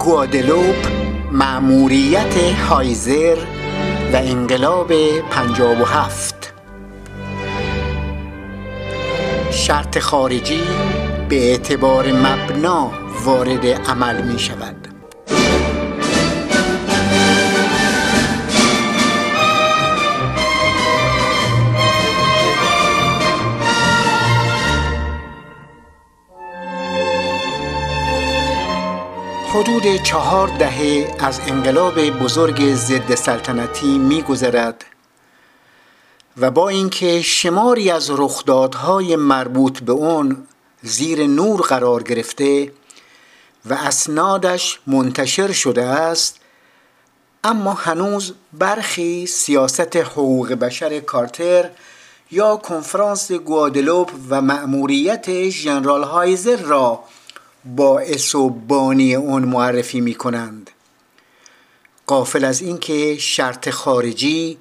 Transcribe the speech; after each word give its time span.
نشست 0.00 0.04
گوادلوپ 0.04 0.86
معموریت 1.32 2.36
هایزر 2.36 3.36
و 4.12 4.16
انقلاب 4.16 4.92
پنجاب 5.30 5.80
و 5.80 5.84
هفت. 5.84 6.52
شرط 9.50 9.98
خارجی 9.98 10.62
به 11.28 11.50
اعتبار 11.50 12.12
مبنا 12.12 12.90
وارد 13.24 13.66
عمل 13.66 14.22
می 14.22 14.38
شود 14.38 14.79
حدود 29.54 30.02
چهار 30.02 30.48
دهه 30.48 31.14
از 31.18 31.40
انقلاب 31.46 32.10
بزرگ 32.10 32.74
ضد 32.74 33.14
سلطنتی 33.14 33.98
میگذرد 33.98 34.84
و 36.36 36.50
با 36.50 36.68
اینکه 36.68 37.22
شماری 37.22 37.90
از 37.90 38.10
رخدادهای 38.10 39.16
مربوط 39.16 39.80
به 39.80 39.92
اون 39.92 40.46
زیر 40.82 41.26
نور 41.26 41.60
قرار 41.60 42.02
گرفته 42.02 42.72
و 43.66 43.74
اسنادش 43.74 44.80
منتشر 44.86 45.52
شده 45.52 45.84
است 45.84 46.40
اما 47.44 47.72
هنوز 47.72 48.34
برخی 48.52 49.26
سیاست 49.26 49.96
حقوق 49.96 50.52
بشر 50.52 51.00
کارتر 51.00 51.70
یا 52.30 52.56
کنفرانس 52.56 53.32
گوادلوپ 53.32 54.10
و 54.28 54.42
مأموریت 54.42 55.48
ژنرال 55.48 56.02
هایزر 56.04 56.56
را 56.56 57.00
باعث 57.64 58.34
و 58.34 58.50
بانی 58.50 59.14
اون 59.14 59.44
معرفی 59.44 60.00
می 60.00 60.14
کنند 60.14 60.70
قافل 62.06 62.44
از 62.44 62.60
اینکه 62.60 63.16
شرط 63.18 63.70
خارجی 63.70 64.58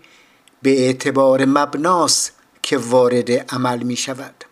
به 0.61 0.85
اعتبار 0.85 1.45
مبناس 1.45 2.31
که 2.61 2.77
وارد 2.77 3.31
عمل 3.31 3.83
می 3.83 3.95
شود 3.95 4.45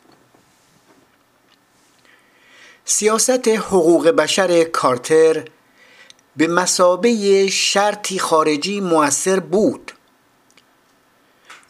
سیاست 2.85 3.47
حقوق 3.47 4.07
بشر 4.07 4.63
کارتر 4.63 5.45
به 6.37 6.47
مسابه 6.47 7.47
شرطی 7.47 8.19
خارجی 8.19 8.79
موثر 8.79 9.39
بود. 9.39 9.91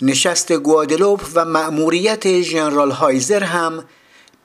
نشست 0.01 0.51
گوادلوپ 0.51 1.21
و 1.33 1.45
مأموریت 1.45 2.41
ژنرال 2.41 2.91
هایزر 2.91 3.43
هم 3.43 3.83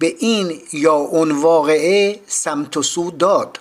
به 0.03 0.17
این 0.19 0.63
یا 0.73 0.95
اون 0.95 1.31
واقعه 1.31 2.21
سمت 2.27 2.77
و 2.77 2.83
سو 2.83 3.11
داد. 3.11 3.61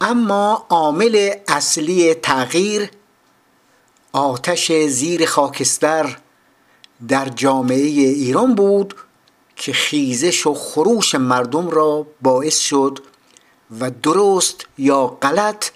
اما 0.00 0.66
عامل 0.68 1.34
اصلی 1.48 2.14
تغییر 2.14 2.90
آتش 4.12 4.72
زیر 4.72 5.26
خاکستر 5.26 6.18
در 7.08 7.28
جامعه 7.28 7.76
ایران 7.76 8.54
بود 8.54 8.94
که 9.56 9.72
خیزش 9.72 10.46
و 10.46 10.54
خروش 10.54 11.14
مردم 11.14 11.70
را 11.70 12.06
باعث 12.22 12.58
شد 12.58 12.98
و 13.80 13.90
درست 13.90 14.66
یا 14.78 15.06
غلط 15.06 15.70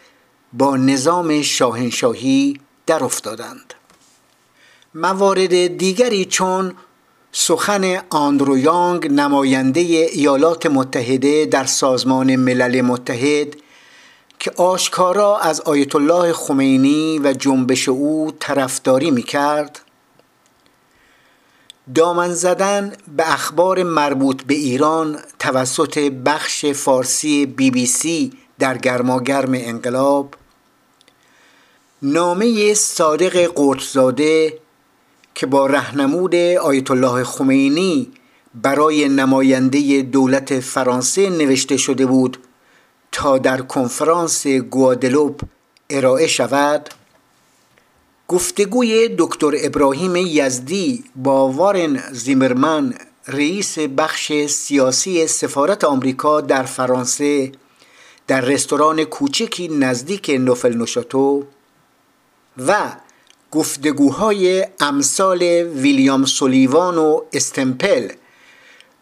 با 0.52 0.76
نظام 0.76 1.42
شاهنشاهی 1.42 2.60
در 2.86 3.04
افتادند. 3.04 3.74
موارد 4.94 5.76
دیگری 5.76 6.24
چون 6.24 6.74
سخن 7.32 8.02
آندرو 8.10 8.58
یانگ 8.58 9.06
نماینده 9.12 9.80
ایالات 9.80 10.66
متحده 10.66 11.46
در 11.46 11.64
سازمان 11.64 12.36
ملل 12.36 12.80
متحد 12.80 13.56
که 14.38 14.50
آشکارا 14.56 15.38
از 15.38 15.60
آیت 15.60 15.96
الله 15.96 16.32
خمینی 16.32 17.18
و 17.18 17.32
جنبش 17.32 17.88
او 17.88 18.32
طرفداری 18.40 19.10
می 19.10 19.22
کرد 19.22 19.80
دامن 21.94 22.34
زدن 22.34 22.92
به 23.16 23.32
اخبار 23.32 23.82
مربوط 23.82 24.42
به 24.42 24.54
ایران 24.54 25.18
توسط 25.38 25.98
بخش 25.98 26.66
فارسی 26.66 27.46
بی 27.46 27.70
بی 27.70 27.86
سی 27.86 28.32
در 28.58 28.78
گرماگرم 28.78 29.52
انقلاب. 29.54 30.34
نامه 32.02 32.74
صادق 32.74 33.52
قرطزاده 33.54 34.58
که 35.36 35.46
با 35.46 35.66
رهنمود 35.66 36.34
آیت 36.34 36.90
الله 36.90 37.24
خمینی 37.24 38.12
برای 38.54 39.08
نماینده 39.08 40.02
دولت 40.02 40.60
فرانسه 40.60 41.30
نوشته 41.30 41.76
شده 41.76 42.06
بود 42.06 42.38
تا 43.12 43.38
در 43.38 43.60
کنفرانس 43.60 44.46
گوادلوپ 44.46 45.40
ارائه 45.90 46.26
شود 46.26 46.88
گفتگوی 48.28 49.10
دکتر 49.18 49.52
ابراهیم 49.58 50.16
یزدی 50.16 51.04
با 51.16 51.48
وارن 51.48 52.02
زیمرمن 52.12 52.94
رئیس 53.28 53.78
بخش 53.78 54.32
سیاسی 54.46 55.26
سفارت 55.26 55.84
آمریکا 55.84 56.40
در 56.40 56.62
فرانسه 56.62 57.52
در 58.26 58.40
رستوران 58.40 59.04
کوچکی 59.04 59.68
نزدیک 59.68 60.30
نوفل 60.30 60.76
نوشاتو 60.76 61.44
و 62.66 62.96
گفتگوهای 63.50 64.66
امثال 64.80 65.42
ویلیام 65.42 66.24
سولیوان 66.24 66.98
و 66.98 67.20
استمپل 67.32 68.12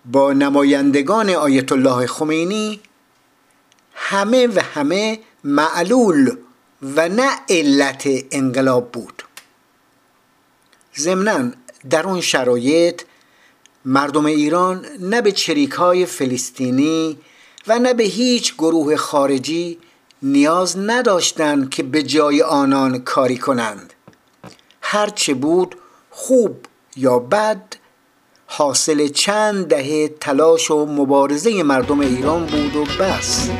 با 0.04 0.32
نمایندگان 0.32 1.30
آیت 1.30 1.72
الله 1.72 2.06
خمینی 2.06 2.80
همه 3.94 4.46
و 4.46 4.60
همه 4.74 5.18
معلول 5.44 6.36
و 6.82 7.08
نه 7.08 7.30
علت 7.48 8.08
انقلاب 8.30 8.92
بود. 8.92 9.22
ضمنا 10.98 11.50
در 11.90 12.06
اون 12.06 12.20
شرایط 12.20 13.02
مردم 13.84 14.26
ایران 14.26 14.86
نه 15.00 15.22
به 15.22 15.32
چریک 15.32 15.70
های 15.70 16.06
فلسطینی 16.06 17.18
و 17.66 17.78
نه 17.78 17.94
به 17.94 18.04
هیچ 18.04 18.54
گروه 18.54 18.96
خارجی 18.96 19.78
نیاز 20.22 20.78
نداشتند 20.78 21.70
که 21.70 21.82
به 21.82 22.02
جای 22.02 22.42
آنان 22.42 22.98
کاری 22.98 23.38
کنند. 23.38 23.93
هرچه 24.86 25.34
بود 25.34 25.76
خوب 26.10 26.56
یا 26.96 27.18
بد 27.18 27.62
حاصل 28.46 29.08
چند 29.08 29.66
دهه 29.66 30.08
تلاش 30.08 30.70
و 30.70 30.86
مبارزه 30.86 31.62
مردم 31.62 32.00
ایران 32.00 32.46
بود 32.46 32.76
و 32.76 32.84
بس. 32.84 33.50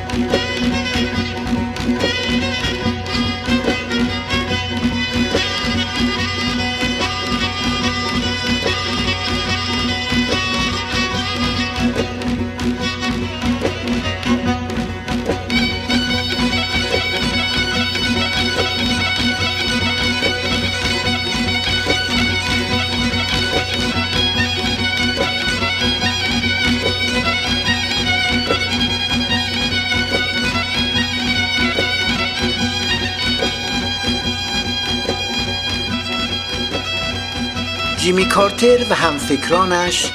جیمی 38.04 38.28
کارتر 38.28 38.86
و 38.90 38.94
همفکرانش 38.94 40.12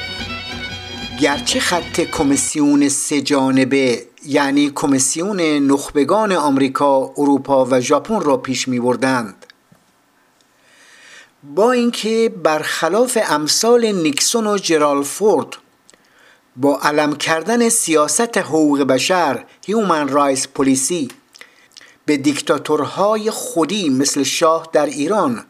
گرچه 1.22 1.60
خط 1.60 2.02
کمیسیون 2.02 2.90
سه 2.90 3.22
جانبه 3.22 4.06
یعنی 4.26 4.72
کمیسیون 4.76 5.42
نخبگان 5.42 6.32
آمریکا، 6.32 7.14
اروپا 7.18 7.68
و 7.72 7.82
ژاپن 7.82 8.22
را 8.22 8.38
پیش 8.38 8.68
می 8.68 8.80
بردند 8.80 9.46
با 11.56 11.72
اینکه 11.72 12.34
برخلاف 12.44 13.18
امثال 13.30 13.86
نیکسون 13.86 14.48
و 14.48 14.58
جرالد 14.58 15.04
فورد 15.04 15.48
با 16.56 16.80
علم 16.84 17.16
کردن 17.16 17.70
سیاست 17.70 18.38
حقوق 18.38 18.82
بشر 18.82 19.46
human 19.66 20.08
rights 20.08 20.48
policy 20.48 21.08
به 22.06 22.18
دیکتاتورهای 22.18 23.32
خودی 23.32 23.90
مثل 23.90 24.24
شاه 24.24 24.70
در 24.74 24.86
ایران 24.86 25.46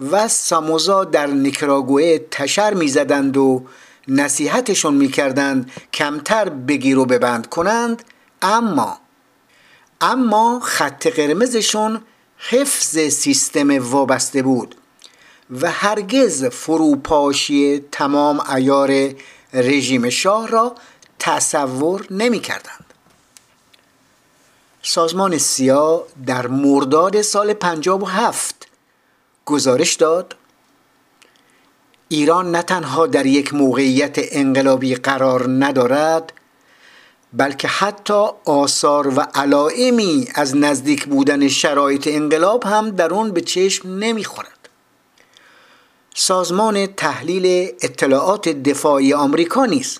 و 0.00 0.28
ساموزا 0.28 1.04
در 1.04 1.26
نیکراگوئه 1.26 2.26
تشر 2.30 2.74
می‌زدند 2.74 3.36
و 3.36 3.64
نصیحتشون 4.08 4.94
می‌کردند 4.94 5.70
کمتر 5.92 6.48
بگیر 6.48 6.98
و 6.98 7.04
ببند 7.04 7.48
کنند 7.48 8.02
اما 8.42 8.98
اما 10.00 10.60
خط 10.60 11.06
قرمزشون 11.06 12.00
حفظ 12.38 12.98
سیستم 12.98 13.90
وابسته 13.90 14.42
بود 14.42 14.74
و 15.50 15.70
هرگز 15.70 16.44
فروپاشی 16.44 17.84
تمام 17.92 18.40
ایار 18.56 19.14
رژیم 19.54 20.10
شاه 20.10 20.48
را 20.48 20.74
تصور 21.18 22.06
نمی 22.10 22.40
کردند. 22.40 22.84
سازمان 24.82 25.38
سیا 25.38 26.06
در 26.26 26.46
مرداد 26.46 27.22
سال 27.22 27.52
57 27.52 28.59
گزارش 29.50 29.94
داد. 29.94 30.36
ایران 32.08 32.50
نه 32.50 32.62
تنها 32.62 33.06
در 33.06 33.26
یک 33.26 33.54
موقعیت 33.54 34.16
انقلابی 34.18 34.94
قرار 34.94 35.46
ندارد 35.48 36.32
بلکه 37.32 37.68
حتی 37.68 38.24
آثار 38.44 39.08
و 39.08 39.20
علائمی 39.20 40.28
از 40.34 40.56
نزدیک 40.56 41.04
بودن 41.04 41.48
شرایط 41.48 42.08
انقلاب 42.10 42.64
هم 42.64 42.90
در 42.90 43.14
اون 43.14 43.30
به 43.30 43.40
چشم 43.40 43.88
نمی‌خورد. 43.88 44.68
سازمان 46.14 46.86
تحلیل 46.86 47.72
اطلاعات 47.82 48.48
دفاعی 48.48 49.12
آمریکا 49.14 49.66
نیز 49.66 49.98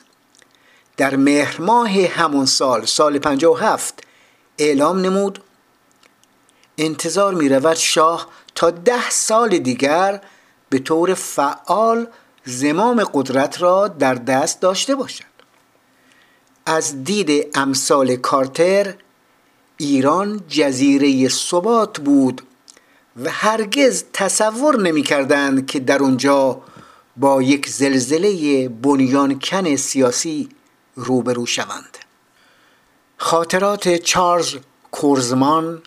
در 0.96 1.16
مهر 1.16 1.60
ماه 1.60 1.90
همون 1.90 2.46
سال 2.46 2.84
سال 2.84 3.18
57 3.18 4.04
اعلام 4.58 5.00
نمود. 5.00 5.42
انتظار 6.78 7.34
می 7.34 7.48
رود 7.48 7.76
شاه 7.76 8.28
تا 8.60 8.70
ده 8.70 9.10
سال 9.10 9.58
دیگر 9.58 10.20
به 10.68 10.78
طور 10.78 11.14
فعال 11.14 12.06
زمام 12.44 13.04
قدرت 13.04 13.62
را 13.62 13.88
در 13.88 14.14
دست 14.14 14.60
داشته 14.60 14.94
باشد. 14.94 15.24
از 16.66 17.04
دید 17.04 17.58
امثال 17.58 18.16
کارتر 18.16 18.94
ایران 19.76 20.40
جزیره 20.48 21.28
ثبات 21.28 22.00
بود 22.00 22.42
و 23.24 23.30
هرگز 23.30 24.04
تصور 24.12 24.80
نمی 24.80 25.02
کردند 25.02 25.66
که 25.66 25.80
در 25.80 25.98
اونجا 25.98 26.60
با 27.16 27.42
یک 27.42 27.68
زلزله 27.68 28.68
بنیانکن 28.68 29.76
سیاسی 29.76 30.48
روبرو 30.94 31.46
شوند. 31.46 31.98
خاطرات 33.16 33.96
چارلز 33.96 34.56
کورزمان 34.90 35.82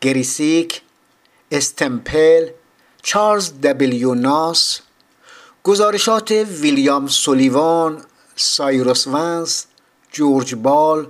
گری 0.00 0.36
سیک 0.36 0.83
استمپل 1.50 2.48
چارلز 3.02 3.52
دبلیو 3.62 4.14
ناس 4.14 4.80
گزارشات 5.62 6.30
ویلیام 6.30 7.06
سولیوان 7.06 8.02
سایروس 8.36 9.06
ونس 9.06 9.66
جورج 10.12 10.54
بال 10.54 11.06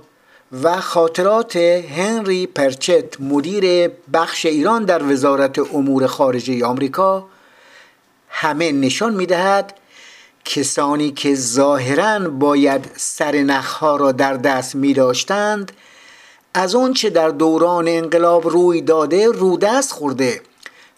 و 0.63 0.81
خاطرات 0.81 1.55
هنری 1.55 2.47
پرکت 2.47 3.21
مدیر 3.21 3.87
بخش 4.13 4.45
ایران 4.45 4.85
در 4.85 5.03
وزارت 5.03 5.59
امور 5.59 6.07
خارجه 6.07 6.65
آمریکا 6.65 7.27
همه 8.29 8.71
نشان 8.71 9.13
می‌دهد 9.13 9.73
کسانی 10.45 11.11
که 11.11 11.35
ظاهرا 11.35 12.19
باید 12.19 12.91
سر 12.95 13.35
نخها 13.35 13.95
را 13.95 14.11
در 14.11 14.33
دست 14.33 14.75
می 14.75 14.93
داشتند 14.93 15.71
از 16.57 16.75
چه 16.95 17.09
در 17.09 17.29
دوران 17.29 17.87
انقلاب 17.87 18.47
روی 18.49 18.81
داده 18.81 19.27
رودست 19.27 19.91
خورده 19.91 20.41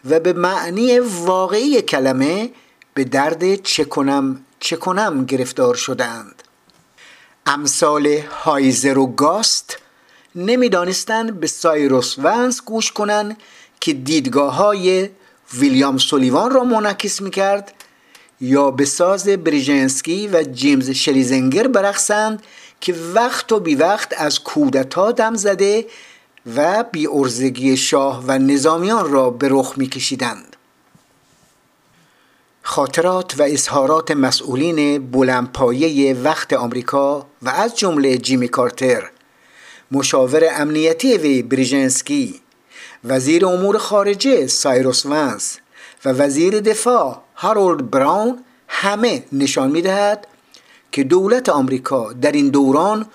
و 0.09 0.19
به 0.19 0.33
معنی 0.33 0.99
واقعی 0.99 1.81
کلمه 1.81 2.49
به 2.93 3.03
درد 3.03 3.55
چه 3.55 3.83
کنم 3.83 4.45
چه 4.59 4.75
کنم 4.75 5.25
گرفتار 5.25 5.75
شدند. 5.75 6.43
امثال 7.45 8.07
هایزر 8.43 8.97
و 8.97 9.07
گاست 9.07 9.77
نمی‌دانستند 10.35 11.39
به 11.39 11.47
سایروس 11.47 12.15
ونس 12.19 12.61
گوش 12.65 12.91
کنند 12.91 13.37
که 13.79 13.93
دیدگاه 13.93 14.55
های 14.55 15.09
ویلیام 15.53 15.97
سولیوان 15.97 16.51
را 16.51 16.63
منعکس 16.63 17.21
می‌کرد 17.21 17.73
یا 18.41 18.71
به 18.71 18.85
ساز 18.85 19.27
بریژنسکی 19.27 20.27
و 20.27 20.43
جیمز 20.43 20.89
شلیزنگر 20.89 21.67
برقصند 21.67 22.43
که 22.81 22.95
وقت 23.13 23.51
و 23.51 23.59
بی 23.59 23.75
وقت 23.75 24.13
از 24.17 24.39
کودتا 24.39 25.11
دم 25.11 25.35
زده 25.35 25.85
و 26.55 26.83
بی 26.91 27.07
ارزگی 27.07 27.77
شاه 27.77 28.23
و 28.27 28.31
نظامیان 28.31 29.11
را 29.11 29.29
به 29.29 29.47
رخ 29.51 29.73
می 29.77 29.87
کشیدند. 29.87 30.55
خاطرات 32.61 33.39
و 33.39 33.43
اظهارات 33.43 34.11
مسئولین 34.11 35.11
بلندپایه 35.11 36.13
وقت 36.13 36.53
آمریکا 36.53 37.27
و 37.41 37.49
از 37.49 37.77
جمله 37.77 38.17
جیمی 38.17 38.47
کارتر 38.47 39.09
مشاور 39.91 40.43
امنیتی 40.51 41.17
وی 41.17 41.41
بریژنسکی 41.41 42.41
وزیر 43.03 43.45
امور 43.45 43.77
خارجه 43.77 44.47
سایروس 44.47 45.05
ونس 45.05 45.57
و 46.05 46.09
وزیر 46.09 46.59
دفاع 46.59 47.21
هارولد 47.35 47.91
براون 47.91 48.43
همه 48.67 49.23
نشان 49.31 49.71
می‌دهد 49.71 50.27
که 50.97 51.03
دولت 51.03 51.49
آمریکا 51.49 52.13
در 52.13 52.31
این 52.31 52.49
دوران 52.49 53.05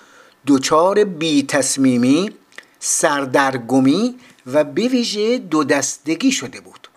دچار 0.47 1.03
بی 1.03 1.43
تصمیمی 1.43 2.31
سردرگمی 2.79 4.15
و 4.45 4.63
به 4.63 4.87
ویژه 4.87 5.37
دو 5.37 5.63
دستگی 5.63 6.31
شده 6.31 6.61
بود. 6.61 6.87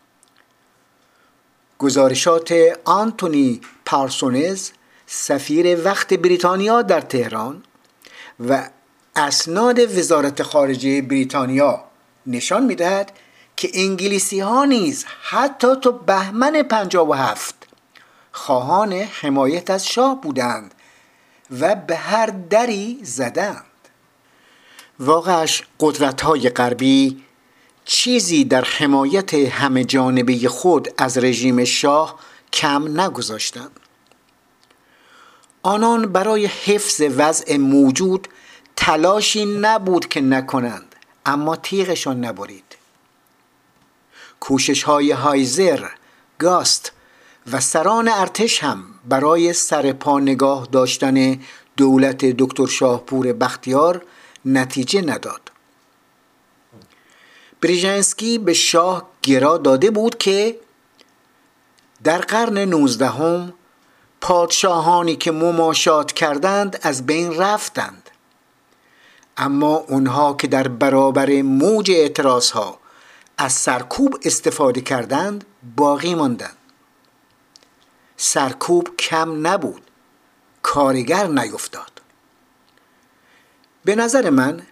گزارشات 1.78 2.54
آنتونی 2.84 3.60
پارسونز 3.84 4.70
سفیر 5.06 5.84
وقت 5.84 6.14
بریتانیا 6.14 6.82
در 6.82 7.00
تهران 7.00 7.62
و 8.48 8.68
اسناد 9.16 9.98
وزارت 9.98 10.42
خارجه 10.42 11.02
بریتانیا 11.02 11.84
نشان 12.26 12.64
می‌دهد 12.64 13.12
که 13.56 13.70
انگلیسی 13.74 14.40
ها 14.40 14.64
نیز 14.64 15.04
حتی 15.22 15.68
تا 15.82 15.90
بهمن 15.90 16.62
57 16.62 17.54
خواهان 18.32 18.92
حمایت 18.92 19.70
از 19.70 19.86
شاه 19.86 20.20
بودند. 20.20 20.74
و 21.50 21.74
به 21.74 21.96
هر 21.96 22.26
دری 22.26 23.00
زدند. 23.02 23.64
واقعش 24.98 25.62
قدرت 25.80 26.20
های 26.20 26.50
غربی 26.50 27.22
چیزی 27.84 28.44
در 28.44 28.64
حمایت 28.64 29.34
همه 29.34 29.84
جانبه 29.84 30.48
خود 30.48 30.88
از 30.98 31.18
رژیم 31.18 31.64
شاه 31.64 32.18
کم 32.52 33.00
نگذاشتند. 33.00 33.80
آنان 35.62 36.12
برای 36.12 36.46
حفظ 36.46 37.02
وضع 37.16 37.56
موجود 37.56 38.28
تلاشی 38.76 39.44
نبود 39.44 40.08
که 40.08 40.20
نکنند 40.20 40.94
اما 41.26 41.56
تیغشان 41.56 42.24
نبرید. 42.24 42.76
کوشش 44.40 44.82
های 44.82 45.12
هایزر، 45.12 45.88
گاست 46.38 46.92
و 47.52 47.60
سران 47.60 48.08
ارتش 48.08 48.64
هم 48.64 48.84
برای 49.08 49.52
سرپا 49.52 50.20
نگاه 50.20 50.68
داشتن 50.72 51.40
دولت 51.76 52.24
دکتر 52.24 52.66
شاهپور 52.66 53.32
بختیار 53.32 54.02
نتیجه 54.44 55.00
نداد. 55.00 55.40
بریژنسکی 57.60 58.38
به 58.38 58.54
شاه 58.54 59.08
گرا 59.22 59.58
داده 59.58 59.90
بود 59.90 60.18
که 60.18 60.60
در 62.04 62.18
قرن 62.18 62.58
نوزدهم 62.58 63.52
پادشاهانی 64.20 65.16
که 65.16 65.32
مماشات 65.32 66.12
کردند 66.12 66.78
از 66.82 67.06
بین 67.06 67.36
رفتند. 67.36 68.10
اما 69.36 69.76
اونها 69.76 70.34
که 70.34 70.46
در 70.46 70.68
برابر 70.68 71.42
موج 71.42 71.90
اعتراض 71.90 72.50
ها 72.50 72.78
از 73.38 73.52
سرکوب 73.52 74.16
استفاده 74.24 74.80
کردند 74.80 75.44
باقی 75.76 76.14
ماندند. 76.14 76.55
سرکوب 78.16 78.96
کم 78.96 79.46
نبود. 79.46 79.82
کارگر 80.62 81.26
نیفتاد. 81.26 82.02
به 83.84 83.94
نظر 83.94 84.30
من 84.30 84.62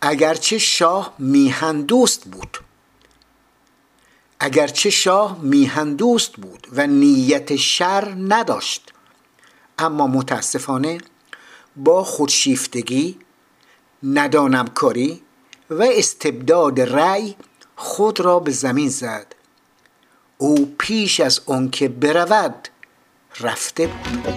اگرچه 0.00 0.58
شاه 0.58 1.14
میهن 1.18 1.82
دوست 1.82 2.24
بود. 2.24 2.58
اگرچه 4.40 4.90
شاه 4.90 5.40
میهن 5.40 5.94
دوست 5.94 6.32
بود 6.32 6.66
و 6.72 6.86
نیت 6.86 7.56
شر 7.56 8.14
نداشت. 8.18 8.92
اما 9.78 10.06
متاسفانه 10.06 10.98
با 11.76 12.04
خودشیفتگی 12.04 13.18
ندانم 14.02 14.66
کاری 14.68 15.22
و 15.70 15.82
استبداد 15.82 16.80
رأی 16.80 17.36
خود 17.76 18.20
را 18.20 18.40
به 18.40 18.50
زمین 18.50 18.88
زد. 18.88 19.33
او 20.44 20.74
پیش 20.78 21.20
از 21.20 21.40
آنکه 21.46 21.88
برود 21.88 22.68
رفته 23.40 23.86
بود. 23.86 24.34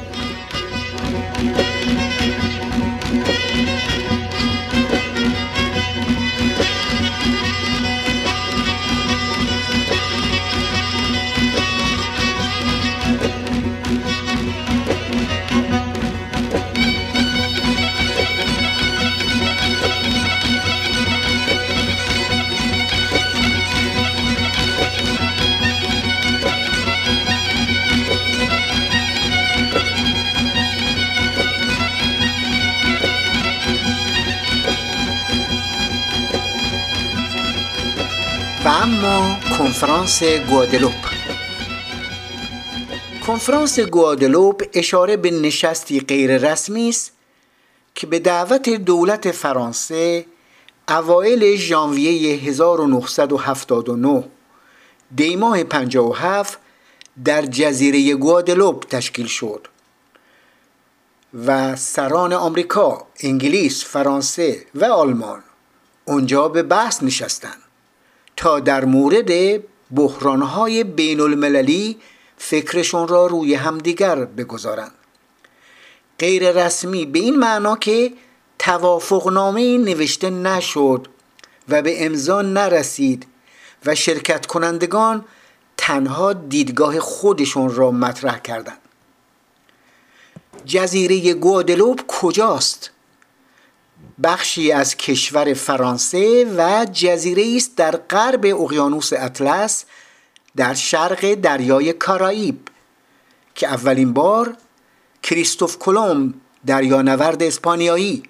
کنفرانس 39.58 40.24
گوادلوپ. 40.24 40.94
کنفرانس 43.28 43.80
گوادلوپ 43.80 44.64
اشاره 44.74 45.18
به 45.18 45.32
نشستی 45.32 46.00
غیر 46.00 46.52
رسمی 46.52 46.90
است 46.90 47.12
که 47.96 48.08
به 48.08 48.20
دعوت 48.20 48.70
دولت 48.70 49.32
فرانسه 49.32 50.26
اوایل 50.90 51.56
ژانویه 51.56 52.40
1979 52.40 54.24
دیماه 55.16 55.64
57 55.64 56.60
در 57.26 57.42
جزیره 57.42 58.16
گوادلوپ 58.16 58.86
تشکیل 58.86 59.28
شد 59.28 59.68
و 61.46 61.76
سران 61.76 62.34
آمریکا، 62.34 63.08
انگلیس، 63.20 63.86
فرانسه 63.86 64.66
و 64.76 64.86
آلمان 64.86 65.44
اونجا 66.06 66.48
به 66.48 66.64
بحث 66.64 67.04
نشستند. 67.04 67.67
تا 68.38 68.60
در 68.60 68.86
مورد 68.86 69.62
بحرانهای 69.96 70.84
بین 70.84 71.20
المللی 71.20 71.98
فکرشون 72.38 73.08
را 73.08 73.28
روی 73.28 73.54
همدیگر 73.54 74.16
بگذارند 74.26 74.92
غیر 76.20 76.52
رسمی 76.52 77.06
به 77.06 77.20
این 77.20 77.36
معنا 77.36 77.76
که 77.76 78.14
توافقنامه 78.60 79.78
نوشته 79.78 80.30
نشد 80.30 81.08
و 81.70 81.82
به 81.82 82.06
امضا 82.06 82.42
نرسید 82.42 83.28
و 83.86 83.96
شرکت 83.96 84.46
کنندگان 84.46 85.26
تنها 85.78 86.34
دیدگاه 86.34 87.00
خودشون 87.00 87.76
را 87.76 87.92
مطرح 87.92 88.40
کردند. 88.40 88.78
جزیره 90.66 91.34
گوادلوپ 91.34 92.02
کجاست؟ 92.08 92.92
بخشی 94.24 94.72
از 94.72 94.98
کشور 94.98 95.54
فرانسه 95.54 96.46
و 96.58 96.86
جزیره 96.94 97.56
است 97.56 97.76
در 97.76 97.92
غرب 97.92 98.46
اقیانوس 98.46 99.14
اطلس 99.14 99.86
در 100.56 100.74
شرق 100.74 101.34
دریای 101.34 101.94
کارائیب 101.94 102.60
که 103.56 103.68
اولین 103.68 104.14
بار 104.14 104.58
کریستوف 105.24 105.78
کلم 105.78 106.34
دریانورد 106.66 107.44
اسپانیایی 107.44 108.24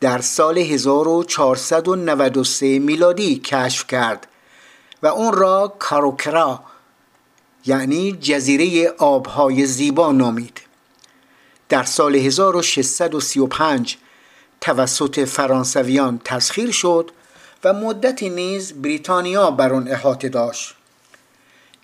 در 0.00 0.20
سال 0.20 0.58
1493 0.58 2.78
میلادی 2.78 3.38
کشف 3.38 3.86
کرد 3.86 4.26
و 5.02 5.06
اون 5.06 5.32
را 5.32 5.74
کاروکرا 5.78 6.60
یعنی 7.66 8.12
جزیره 8.12 8.94
آبهای 8.98 9.66
زیبا 9.66 10.12
نامید. 10.12 10.60
در 11.68 11.82
سال 11.82 12.16
1635 12.16 13.98
توسط 14.68 15.24
فرانسویان 15.24 16.20
تسخیر 16.24 16.70
شد 16.70 17.10
و 17.64 17.72
مدتی 17.72 18.30
نیز 18.30 18.72
بریتانیا 18.72 19.50
بر 19.50 19.72
آن 19.72 19.88
احاطه 19.88 20.28
داشت. 20.28 20.74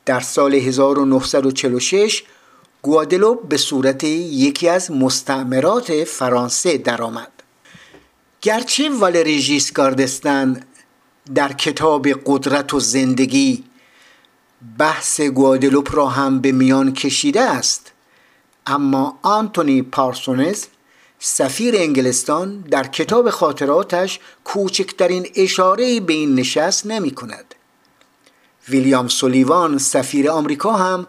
در 0.04 0.20
سال 0.20 0.54
1946 0.54 2.22
گوادلوپ 2.82 3.48
به 3.48 3.56
صورت 3.56 4.04
یکی 4.04 4.68
از 4.68 4.90
مستعمرات 4.90 6.04
فرانسه 6.04 6.78
درآمد. 6.78 7.32
گرچه 8.42 8.90
والری 8.90 9.40
ژیسکاردستن 9.40 10.60
در 11.34 11.52
کتاب 11.52 12.08
قدرت 12.26 12.74
و 12.74 12.80
زندگی 12.80 13.64
بحث 14.78 15.20
گوادلوپ 15.20 15.96
را 15.96 16.06
هم 16.06 16.40
به 16.40 16.52
میان 16.52 16.92
کشیده 16.92 17.40
است 17.40 17.92
اما 18.66 19.18
آنتونی 19.22 19.82
پارسونز 19.82 20.64
سفیر 21.26 21.76
انگلستان 21.76 22.60
در 22.60 22.86
کتاب 22.86 23.30
خاطراتش 23.30 24.20
کوچکترین 24.44 25.26
اشاره 25.34 26.00
به 26.00 26.12
این 26.12 26.34
نشست 26.34 26.86
نمی 26.86 27.10
کند. 27.10 27.54
ویلیام 28.68 29.08
سولیوان 29.08 29.78
سفیر 29.78 30.30
آمریکا 30.30 30.72
هم 30.72 31.06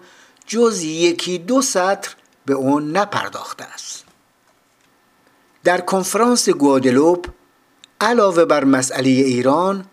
جز 0.48 0.84
یکی 0.84 1.38
دو 1.38 1.62
سطر 1.62 2.16
به 2.46 2.54
اون 2.54 2.98
نپرداخته 2.98 3.64
است. 3.64 4.04
در 5.64 5.82
کنفرانس 5.82 6.50
گوادلوپ 6.50 7.28
علاوه 8.02 8.46
بر 8.46 8.64
مسئله 8.64 9.10
ایران 9.10 9.86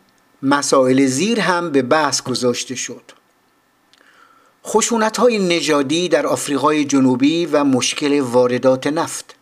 مسائل 0.43 1.07
زیر 1.07 1.41
هم 1.41 1.71
به 1.71 1.83
بحث 1.83 2.23
گذاشته 2.23 2.75
شد. 2.75 3.13
خشونت 4.67 5.17
های 5.17 5.39
نژادی 5.39 6.09
در 6.09 6.27
آفریقای 6.27 6.85
جنوبی 6.85 7.47
و 7.47 7.65
مشکل 7.65 8.21
واردات 8.21 8.87
نفت 8.87 9.37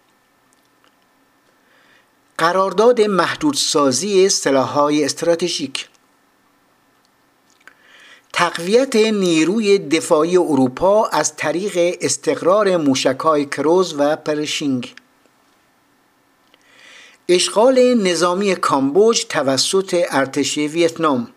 قرارداد 2.40 3.00
محدودسازی 3.00 4.28
سلاحهای 4.28 5.04
استراتژیک. 5.04 5.88
تقویت 8.32 8.96
نیروی 8.96 9.78
دفاعی 9.78 10.36
اروپا 10.36 11.06
از 11.06 11.36
طریق 11.36 11.98
استقرار 12.00 12.76
موشکهای 12.76 13.44
کروز 13.44 13.94
و 13.98 14.16
پرشینگ. 14.16 14.94
اشغال 17.28 17.94
نظامی 17.94 18.54
کامبوج 18.54 19.24
توسط 19.28 20.04
ارتش 20.10 20.58
ویتنام. 20.58 21.28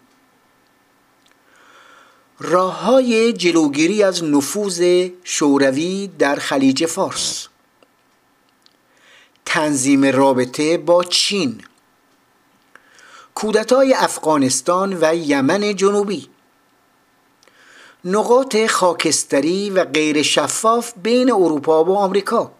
راه 2.40 2.82
های 2.82 3.34
جلوگیری 3.34 4.04
از 4.04 4.24
نفوذ 4.24 5.08
شوروی 5.24 6.08
در 6.20 6.36
خلیج 6.36 6.86
فارس. 6.86 7.48
تنظیم 9.54 10.06
رابطه 10.06 10.78
با 10.78 11.04
چین. 11.04 11.62
کودتای 13.36 13.94
افغانستان 13.94 14.98
و 15.02 15.16
یمن 15.16 15.76
جنوبی. 15.76 16.30
نقاط 18.06 18.66
خاکستری 18.68 19.70
و 19.70 19.84
غیر 19.84 20.22
شفاف 20.22 20.94
بین 21.04 21.32
اروپا 21.32 21.84
و 21.84 21.98
آمریکا. 21.98 22.52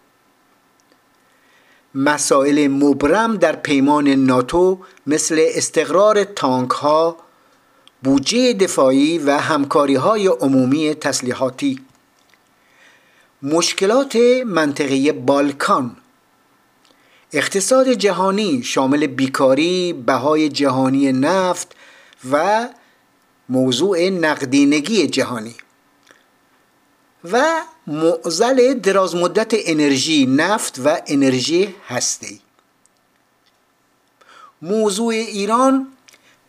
مسائل 1.96 2.68
مبرم 2.68 3.38
در 3.38 3.56
پیمان 3.56 4.08
ناتو 4.10 4.80
مثل 5.08 5.46
استقرار 5.50 6.24
تانک 6.24 6.72
ها 6.72 7.18
بودجه 8.04 8.54
دفاعی 8.54 9.18
و 9.18 9.32
همکاری 9.38 9.96
های 9.96 10.28
عمومی 10.28 10.94
تسلیحاتی. 10.94 11.80
مشکلات 13.44 14.16
منطقه 14.46 15.12
بالکان. 15.12 15.98
اقتصاد 17.34 17.90
جهانی 17.90 18.64
شامل 18.64 19.08
بیکاری، 19.08 19.94
بهای 19.94 20.50
جهانی 20.50 21.12
نفت 21.12 21.76
و 22.32 22.68
موضوع 23.50 24.10
نقدینگی 24.10 25.08
جهانی 25.08 25.56
و 27.32 27.62
معزل 27.88 28.74
درازمدت 28.74 29.52
انرژی 29.54 30.26
نفت 30.26 30.80
و 30.86 30.98
انرژی 31.08 31.76
هستی. 31.88 32.42
موضوع 34.62 35.14
ایران 35.14 35.88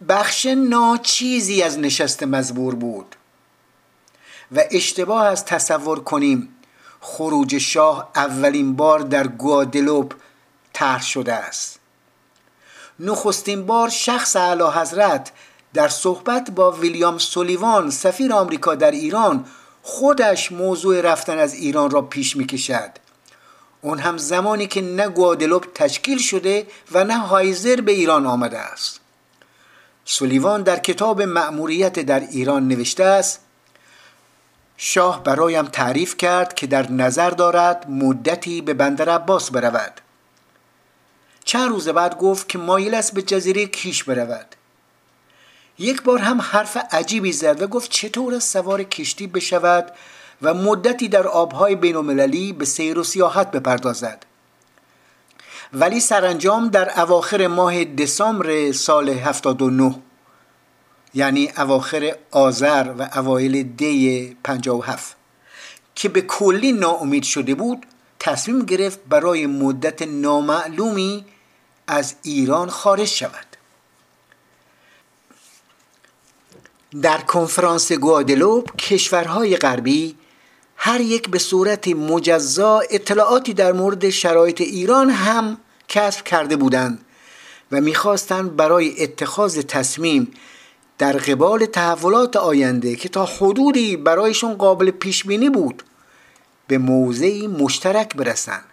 بخش 0.09 0.47
ناچیزی 0.47 1.63
از 1.63 1.79
نشست 1.79 2.23
مزبور 2.23 2.75
بود 2.75 3.17
و 4.57 4.65
اشتباه 4.71 5.27
از 5.27 5.45
تصور 5.45 6.01
کنیم 6.01 6.49
خروج 7.01 7.59
شاه 7.59 8.11
اولین 8.17 8.77
بار 8.77 9.01
در 9.01 9.27
گوادلوپ 9.27 10.15
طرح 10.75 11.03
شده 11.03 11.33
است. 11.35 11.81
نخستین 13.01 13.67
بار 13.67 13.89
شخص 13.89 14.37
اعلی 14.37 14.65
حضرت 14.75 15.33
در 15.75 15.89
صحبت 15.89 16.51
با 16.51 16.73
ویلیام 16.73 17.19
سولیوان 17.19 17.91
سفیر 17.91 18.33
آمریکا 18.33 18.75
در 18.75 18.91
ایران 18.91 19.47
خودش 19.83 20.53
موضوع 20.53 21.01
رفتن 21.01 21.39
از 21.39 21.55
ایران 21.55 21.91
را 21.91 22.03
پیش 22.03 22.37
می 22.37 22.47
کشد 22.47 22.91
اون 23.83 23.99
هم 23.99 24.17
زمانی 24.17 24.67
که 24.67 24.83
نه 24.83 25.09
گوادلوپ 25.09 25.67
تشکیل 25.75 26.19
شده 26.19 26.67
و 26.93 27.05
نه 27.05 27.19
هایزر 27.19 27.81
به 27.81 27.93
ایران 27.93 28.27
آمده 28.27 28.59
است. 28.59 29.01
سولیوان 30.05 30.63
در 30.63 30.79
کتاب 30.79 31.23
مأموریت 31.23 31.99
در 31.99 32.21
ایران 32.21 32.69
نوشته 32.69 33.05
است 33.05 33.41
شاه 34.77 35.23
برایم 35.23 35.65
تعریف 35.65 36.17
کرد 36.17 36.55
که 36.55 36.67
در 36.67 36.93
نظر 36.93 37.31
دارد 37.31 37.91
مدتی 37.91 38.61
به 38.61 38.75
بندر 38.75 39.09
عباس 39.09 39.51
برود. 39.51 40.01
چند 41.45 41.71
روز 41.71 41.89
بعد 41.89 42.19
گفت 42.19 42.49
که 42.49 42.59
مایل 42.59 42.95
است 42.95 43.15
به 43.15 43.23
جزیره 43.23 43.67
کیش 43.67 44.05
برود. 44.05 44.47
یک 45.79 46.03
بار 46.03 46.19
هم 46.19 46.41
حرف 46.41 46.77
عجیبی 46.91 47.33
زد 47.33 47.63
و 47.63 47.67
گفت 47.67 47.91
چطور 47.91 48.39
سوار 48.39 48.83
کشتی 48.83 49.27
بشود 49.27 49.93
و 50.43 50.55
مدتی 50.55 51.09
در 51.09 51.27
آبهای 51.27 51.75
بین 51.75 51.97
المللی 51.97 52.53
به 52.53 52.65
سیر 52.65 52.99
و 52.99 53.05
سیاحت 53.05 53.51
بپردازد. 53.51 54.27
ولی 55.73 56.01
سرانجام 56.01 56.69
در 56.69 57.01
اواخر 57.01 57.47
ماه 57.47 57.85
دسامبر 57.85 58.73
سال 58.73 59.09
79 59.09 59.95
یعنی 61.15 61.53
اواخر 61.57 62.17
آذر 62.31 62.93
و 62.99 63.09
اوایل 63.15 63.63
دی 63.63 64.37
57 64.45 65.17
که 65.95 66.09
به 66.09 66.21
کلی 66.21 66.73
ناامید 66.73 67.23
شده 67.23 67.55
بود 67.55 67.87
تصمیم 68.19 68.59
گرفت 68.59 68.99
برای 69.09 69.47
مدت 69.47 70.03
نامعلومی 70.03 71.25
از 71.87 72.15
ایران 72.23 72.71
خارج 72.71 73.09
شود. 73.09 73.47
در 77.03 77.19
کنفرانس 77.19 77.93
گوادلوپ 77.93 78.77
کشورهای 78.77 79.57
غربی 79.57 80.17
هر 80.77 81.01
یک 81.01 81.31
به 81.31 81.39
صورت 81.39 81.89
مجزا 81.89 82.81
اطلاعاتی 82.91 83.55
در 83.55 83.73
مورد 83.73 84.11
شرایط 84.11 84.61
ایران 84.61 85.11
هم 85.11 85.59
کسب 85.89 86.25
کرده 86.25 86.57
بودند 86.57 87.05
و 87.73 87.81
می‌خواستند 87.81 88.57
برای 88.57 89.03
اتخاذ 89.03 89.59
تصمیم 89.59 90.31
در 90.99 91.13
قبال 91.13 91.67
تحولات 91.67 92.37
آینده 92.37 92.97
که 92.97 93.09
تا 93.09 93.25
حدودی 93.25 93.97
برایشون 93.97 94.55
قابل 94.55 94.91
پیش 94.91 95.25
بینی 95.25 95.51
بود 95.51 95.83
به 96.67 96.79
موضعی 96.79 97.47
مشترک 97.47 98.17
برسند. 98.17 98.65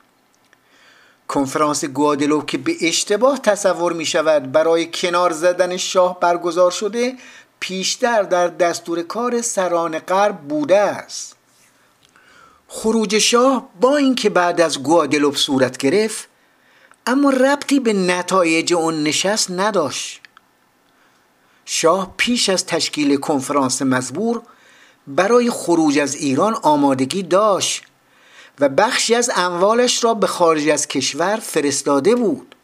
کنفرانس 1.32 1.86
گوادلوپ 1.86 2.46
که 2.46 2.58
به 2.58 2.76
اشتباه 2.82 3.40
تصور 3.40 3.94
می 3.94 4.06
شود 4.06 4.52
برای 4.52 4.90
کنار 4.94 5.32
زدن 5.32 5.78
شاه 5.78 6.20
برگزار 6.20 6.72
شده 6.72 7.16
پیشتر 7.60 8.24
در 8.24 8.48
دستور 8.48 9.02
کار 9.02 9.42
سران 9.42 10.00
غرب 10.00 10.38
بوده 10.38 10.78
است. 10.78 11.36
خروج 12.68 13.18
شاه 13.18 13.70
با 13.82 13.98
اینکه 13.98 14.30
بعد 14.30 14.62
از 14.62 14.84
گوادلوپ 14.84 15.36
صورت 15.36 15.78
گرفت 15.78 16.28
اما 17.06 17.30
ربطی 17.30 17.80
به 17.80 17.94
نتایج 17.94 18.74
اون 18.74 19.04
نشست 19.04 19.52
نداشت. 19.52 20.22
شاه 21.66 22.14
پیش 22.18 22.50
از 22.50 22.66
تشکیل 22.66 23.18
کنفرانس 23.18 23.82
مزبور 23.82 24.42
برای 25.08 25.50
خروج 25.50 26.00
از 26.00 26.16
ایران 26.16 26.54
آمادگی 26.54 27.24
داشت. 27.24 27.84
و 28.62 28.70
بخشی 28.70 29.16
از 29.16 29.32
اموالش 29.36 30.04
را 30.04 30.14
به 30.14 30.28
خارج 30.28 30.70
از 30.70 30.88
کشور 30.88 31.38
فرستاده 31.38 32.16
بود. 32.16 32.56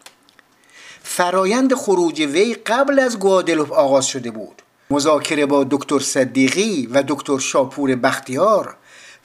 فرایند 1.03 1.73
خروج 1.73 2.21
وی 2.21 2.53
قبل 2.53 2.99
از 2.99 3.19
گوادلوپ 3.19 3.73
آغاز 3.73 4.05
شده 4.05 4.31
بود. 4.31 4.61
مذاکره 4.89 5.45
با 5.45 5.63
دکتر 5.63 5.99
صدیقی 5.99 6.87
و 6.91 7.03
دکتر 7.07 7.39
شاپور 7.39 7.95
بختیار 7.95 8.75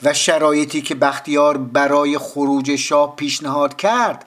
و 0.03 0.15
شرایطی 0.15 0.83
که 0.83 0.95
بختیار 0.95 1.57
برای 1.57 2.19
خروج 2.19 2.77
شاه 2.77 3.17
پیشنهاد 3.17 3.77
کرد 3.77 4.25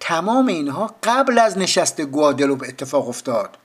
تمام 0.00 0.46
اینها 0.46 0.94
قبل 1.02 1.38
از 1.38 1.58
نشست 1.58 2.00
گوادلوپ 2.00 2.64
اتفاق 2.68 3.08
افتاد. 3.08 3.58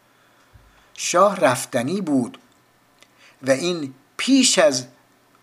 شاه 0.93 1.39
رفتنی 1.39 2.01
بود 2.01 2.37
و 3.47 3.51
این 3.51 3.93
پیش 4.17 4.59
از 4.59 4.85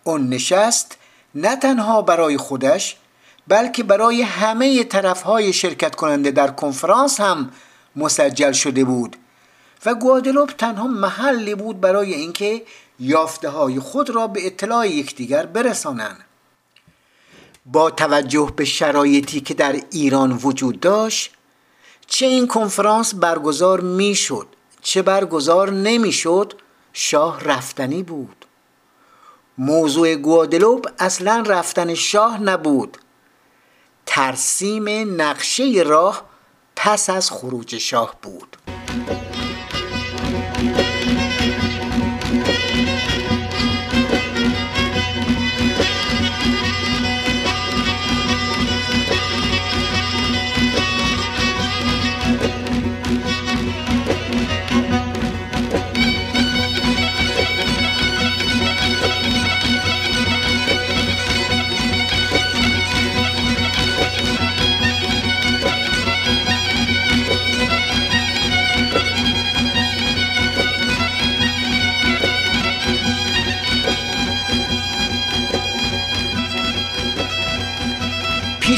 اون 0.04 0.28
نشست 0.28 0.97
نه 1.34 1.56
تنها 1.56 2.02
برای 2.02 2.36
خودش 2.36 2.96
بلکه 3.48 3.82
برای 3.82 4.22
همه 4.22 4.84
طرفهای 4.84 5.52
شرکت 5.52 5.94
کننده 5.94 6.30
در 6.30 6.50
کنفرانس 6.50 7.20
هم 7.20 7.50
مسجل 7.96 8.52
شده 8.52 8.84
بود 8.84 9.16
و 9.86 9.94
گوادلوپ 9.94 10.50
تنها 10.50 10.86
محلی 10.86 11.54
بود 11.54 11.80
برای 11.80 12.14
اینکه 12.14 12.62
یافته 13.00 13.48
های 13.48 13.80
خود 13.80 14.10
را 14.10 14.26
به 14.26 14.46
اطلاع 14.46 14.88
یکدیگر 14.88 15.46
برسانند. 15.46 16.24
با 17.66 17.90
توجه 17.90 18.52
به 18.56 18.64
شرایطی 18.64 19.40
که 19.40 19.54
در 19.54 19.80
ایران 19.90 20.32
وجود 20.32 20.80
داشت 20.80 21.34
چه 22.06 22.26
این 22.26 22.46
کنفرانس 22.46 23.14
برگزار 23.14 23.80
می‌شد 23.80 24.46
چه 24.82 25.02
برگزار 25.02 25.70
نمی‌شد 25.70 26.54
شاه 26.92 27.44
رفتنی 27.44 28.02
بود. 28.02 28.37
موضوع 29.58 30.14
گوادلوپ 30.14 30.86
اصلا 30.98 31.44
رفتن 31.46 31.94
شاه 31.94 32.42
نبود. 32.42 32.98
ترسیم 34.06 35.20
نقشه 35.22 35.82
راه 35.86 36.22
پس 36.76 37.10
از 37.10 37.30
خروج 37.30 37.78
شاه 37.78 38.14
بود. 38.22 38.56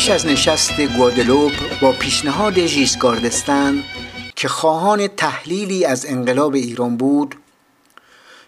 پیش 0.00 0.10
از 0.10 0.26
نشست 0.26 0.80
گوادلوپ 0.80 1.52
با 1.80 1.92
پیشنهاد 1.92 2.66
ژیسکاردستن 2.66 3.82
که 4.36 4.48
خواهان 4.48 5.06
تحلیلی 5.06 5.84
از 5.84 6.06
انقلاب 6.06 6.54
ایران 6.54 6.96
بود 6.96 7.34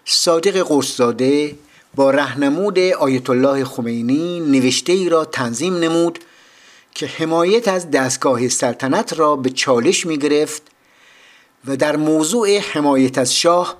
صادق 0.05 0.67
قرصزاده 0.67 1.55
با 1.95 2.11
رهنمود 2.11 2.79
آیت 2.79 3.29
الله 3.29 3.65
خمینی 3.65 4.39
نوشته 4.39 4.93
ای 4.93 5.09
را 5.09 5.25
تنظیم 5.25 5.77
نمود 5.77 6.19
که 6.95 7.07
حمایت 7.07 7.67
از 7.67 7.91
دستگاه 7.91 8.47
سلطنت 8.47 9.13
را 9.13 9.35
به 9.35 9.49
چالش 9.49 10.05
می 10.05 10.17
گرفت 10.17 10.61
و 11.67 11.75
در 11.75 11.95
موضوع 11.95 12.57
حمایت 12.57 13.17
از 13.17 13.35
شاه 13.35 13.77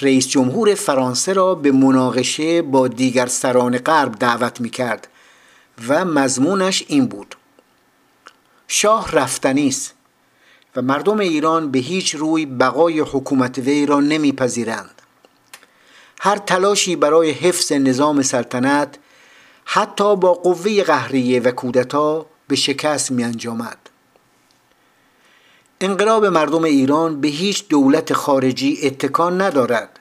رئیس 0.00 0.28
جمهور 0.28 0.74
فرانسه 0.74 1.32
را 1.32 1.54
به 1.54 1.72
مناقشه 1.72 2.62
با 2.62 2.88
دیگر 2.88 3.26
سران 3.26 3.78
غرب 3.78 4.18
دعوت 4.18 4.60
می 4.60 4.70
کرد 4.70 5.08
و 5.88 6.04
مضمونش 6.04 6.84
این 6.88 7.06
بود. 7.06 7.34
شاه 8.68 9.12
رفتنی 9.12 9.68
است 9.68 9.94
و 10.76 10.82
مردم 10.82 11.18
ایران 11.18 11.70
به 11.70 11.78
هیچ 11.78 12.14
روی 12.14 12.46
بقای 12.46 13.00
حکومت 13.00 13.58
وی 13.58 13.86
را 13.86 14.00
نمیپذیرند. 14.00 15.02
هر 16.20 16.36
تلاشی 16.36 16.96
برای 16.96 17.30
حفظ 17.30 17.72
نظام 17.72 18.22
سلطنت 18.22 18.98
حتی 19.64 20.16
با 20.16 20.32
قوه 20.32 20.82
قهریه 20.82 21.40
و 21.40 21.50
کودتا 21.50 22.26
به 22.48 22.56
شکست 22.56 23.10
می 23.10 23.24
انجامد. 23.24 23.78
انقلاب 25.80 26.26
مردم 26.26 26.64
ایران 26.64 27.20
به 27.20 27.28
هیچ 27.28 27.68
دولت 27.68 28.12
خارجی 28.12 28.78
اتکان 28.82 29.42
ندارد. 29.42 29.99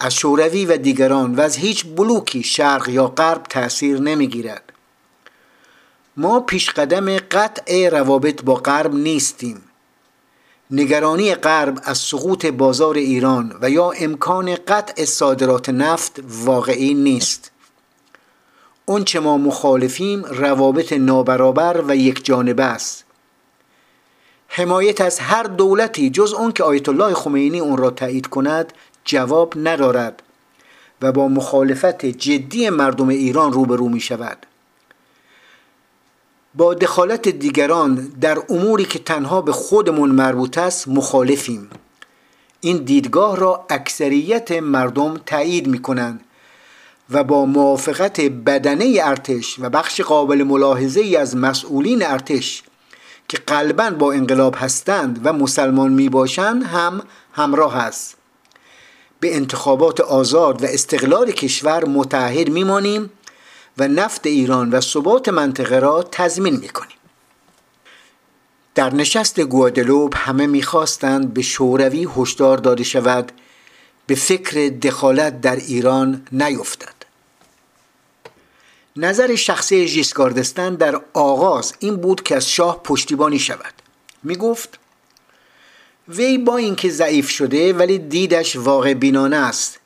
از 0.00 0.14
شوروی 0.14 0.64
و 0.64 0.76
دیگران 0.76 1.34
و 1.34 1.40
از 1.40 1.56
هیچ 1.56 1.86
بلوکی 1.86 2.42
شرق 2.42 2.88
یا 2.88 3.06
غرب 3.06 3.42
تأثیر 3.42 4.00
نمی‌گیرد. 4.00 4.72
ما 6.16 6.40
پیش 6.40 6.70
قدم 6.70 7.16
قطع 7.16 7.88
روابط 7.88 8.42
با 8.42 8.54
غرب 8.54 8.94
نیستیم. 8.94 9.62
نگرانی 10.70 11.34
غرب 11.34 11.80
از 11.84 11.98
سقوط 11.98 12.46
بازار 12.46 12.94
ایران 12.94 13.56
و 13.60 13.70
یا 13.70 13.90
امکان 13.90 14.54
قطع 14.54 15.04
صادرات 15.04 15.68
نفت 15.68 16.20
واقعی 16.44 16.94
نیست. 16.94 17.50
چه 19.04 19.20
ما 19.20 19.38
مخالفیم 19.38 20.24
روابط 20.24 20.92
نابرابر 20.92 21.84
و 21.88 21.96
یک 21.96 22.24
جانبه 22.24 22.64
است. 22.64 23.04
حمایت 24.48 25.00
از 25.00 25.18
هر 25.18 25.42
دولتی 25.42 26.10
جز 26.10 26.32
اون 26.32 26.52
که 26.52 26.64
آیت 26.64 26.88
الله 26.88 27.14
خمینی 27.14 27.60
اون 27.60 27.76
را 27.76 27.90
تایید 27.90 28.26
کند 28.26 28.72
جواب 29.04 29.52
ندارد 29.56 30.22
و 31.02 31.12
با 31.12 31.28
مخالفت 31.28 32.06
جدی 32.06 32.70
مردم 32.70 33.08
ایران 33.08 33.52
روبرو 33.52 33.88
می 33.88 34.00
شود. 34.00 34.46
با 36.54 36.74
دخالت 36.74 37.28
دیگران 37.28 37.94
در 38.20 38.38
اموری 38.48 38.84
که 38.84 38.98
تنها 38.98 39.40
به 39.40 39.52
خودمون 39.52 40.10
مربوط 40.10 40.58
است 40.58 40.88
مخالفیم. 40.88 41.70
این 42.60 42.76
دیدگاه 42.76 43.36
را 43.36 43.66
اکثریت 43.70 44.52
مردم 44.52 45.20
تایید 45.26 45.66
می 45.66 45.82
کنند 45.82 46.24
و 47.10 47.24
با 47.24 47.44
موافقت 47.44 48.20
بدنه 48.20 48.98
ارتش 49.02 49.56
و 49.58 49.70
بخش 49.70 50.00
قابل 50.00 50.42
ملاحظه 50.42 51.00
ای 51.00 51.16
از 51.16 51.36
مسئولین 51.36 52.06
ارتش 52.06 52.62
که 53.28 53.38
قلبا 53.46 53.90
با 53.90 54.12
انقلاب 54.12 54.56
هستند 54.58 55.20
و 55.24 55.32
مسلمان 55.32 55.92
می 55.92 56.08
باشند 56.08 56.62
هم 56.62 57.02
همراه 57.32 57.76
است. 57.76 58.19
به 59.20 59.36
انتخابات 59.36 60.00
آزاد 60.00 60.62
و 60.62 60.66
استقلال 60.66 61.30
کشور 61.30 61.84
متعهد 61.84 62.48
میمانیم 62.48 63.10
و 63.78 63.88
نفت 63.88 64.26
ایران 64.26 64.70
و 64.70 64.80
ثبات 64.80 65.28
منطقه 65.28 65.78
را 65.78 66.08
تضمین 66.12 66.56
می‌کنیم. 66.56 66.96
در 68.74 68.94
نشست 68.94 69.40
گوادلوب 69.40 70.14
همه 70.16 70.46
می‌خواستند 70.46 71.34
به 71.34 71.42
شوروی 71.42 72.08
هشدار 72.16 72.58
داده 72.58 72.84
شود 72.84 73.32
به 74.06 74.14
فکر 74.14 74.68
دخالت 74.68 75.40
در 75.40 75.56
ایران 75.56 76.26
نیفتد. 76.32 76.94
نظر 78.96 79.34
شخصی 79.34 79.88
ژیسکاردستان 79.88 80.74
در 80.74 81.00
آغاز 81.12 81.74
این 81.78 81.96
بود 81.96 82.22
که 82.22 82.36
از 82.36 82.50
شاه 82.50 82.82
پشتیبانی 82.82 83.38
شود. 83.38 83.74
می 84.22 84.36
گفت 84.36 84.79
وی 86.16 86.38
با 86.38 86.56
اینکه 86.56 86.90
ضعیف 86.90 87.30
شده 87.30 87.72
ولی 87.72 87.98
دیدش 87.98 88.56
واقع 88.56 88.94
بینانه 88.94 89.36
است 89.36 89.80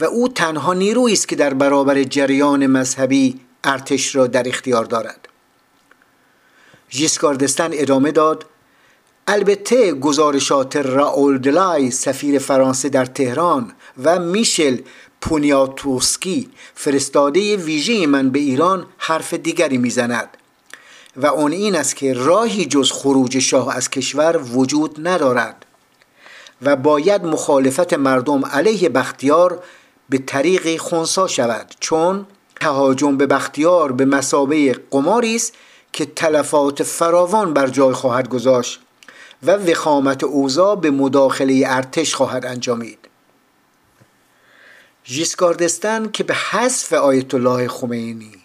و 0.00 0.04
او 0.04 0.28
تنها 0.28 0.74
نیرویی 0.74 1.12
است 1.12 1.28
که 1.28 1.36
در 1.36 1.54
برابر 1.54 2.02
جریان 2.02 2.66
مذهبی 2.66 3.40
ارتش 3.64 4.16
را 4.16 4.26
در 4.26 4.48
اختیار 4.48 4.84
دارد. 4.84 5.28
ژیسکاردستن 6.90 7.70
ادامه 7.72 8.12
داد 8.12 8.46
البته 9.26 9.92
گزارشات 9.92 10.76
راول 10.76 11.38
دلای 11.38 11.90
سفیر 11.90 12.38
فرانسه 12.38 12.88
در 12.88 13.06
تهران 13.06 13.72
و 14.04 14.18
میشل 14.18 14.76
پونیاتوسکی 15.20 16.50
فرستاده 16.74 17.56
ویژه 17.56 18.06
من 18.06 18.30
به 18.30 18.38
ایران 18.38 18.86
حرف 18.98 19.34
دیگری 19.34 19.78
می‌زند. 19.78 20.36
و 21.16 21.26
اون 21.26 21.52
این 21.52 21.76
است 21.76 21.96
که 21.96 22.12
راهی 22.12 22.66
جز 22.66 22.92
خروج 22.92 23.38
شاه 23.38 23.76
از 23.76 23.90
کشور 23.90 24.36
وجود 24.36 25.08
ندارد 25.08 25.66
و 26.62 26.76
باید 26.76 27.24
مخالفت 27.24 27.94
مردم 27.94 28.46
علیه 28.46 28.88
بختیار 28.88 29.62
به 30.08 30.18
طریق 30.18 30.80
خونسا 30.80 31.26
شود 31.26 31.74
چون 31.80 32.26
تهاجم 32.60 33.16
به 33.16 33.26
بختیار 33.26 33.92
به 33.92 34.04
مسابه 34.04 34.80
قماری 34.90 35.36
است 35.36 35.52
که 35.92 36.06
تلفات 36.06 36.82
فراوان 36.82 37.54
بر 37.54 37.66
جای 37.66 37.92
خواهد 37.92 38.28
گذاشت 38.28 38.80
و 39.42 39.50
وخامت 39.50 40.24
اوضاع 40.24 40.76
به 40.76 40.90
مداخله 40.90 41.64
ارتش 41.66 42.14
خواهد 42.14 42.46
انجامید. 42.46 42.98
ژیسکاردستن 45.06 46.10
که 46.10 46.24
به 46.24 46.34
حذف 46.34 46.92
آیت 46.92 47.34
الله 47.34 47.68
خمینی 47.68 48.39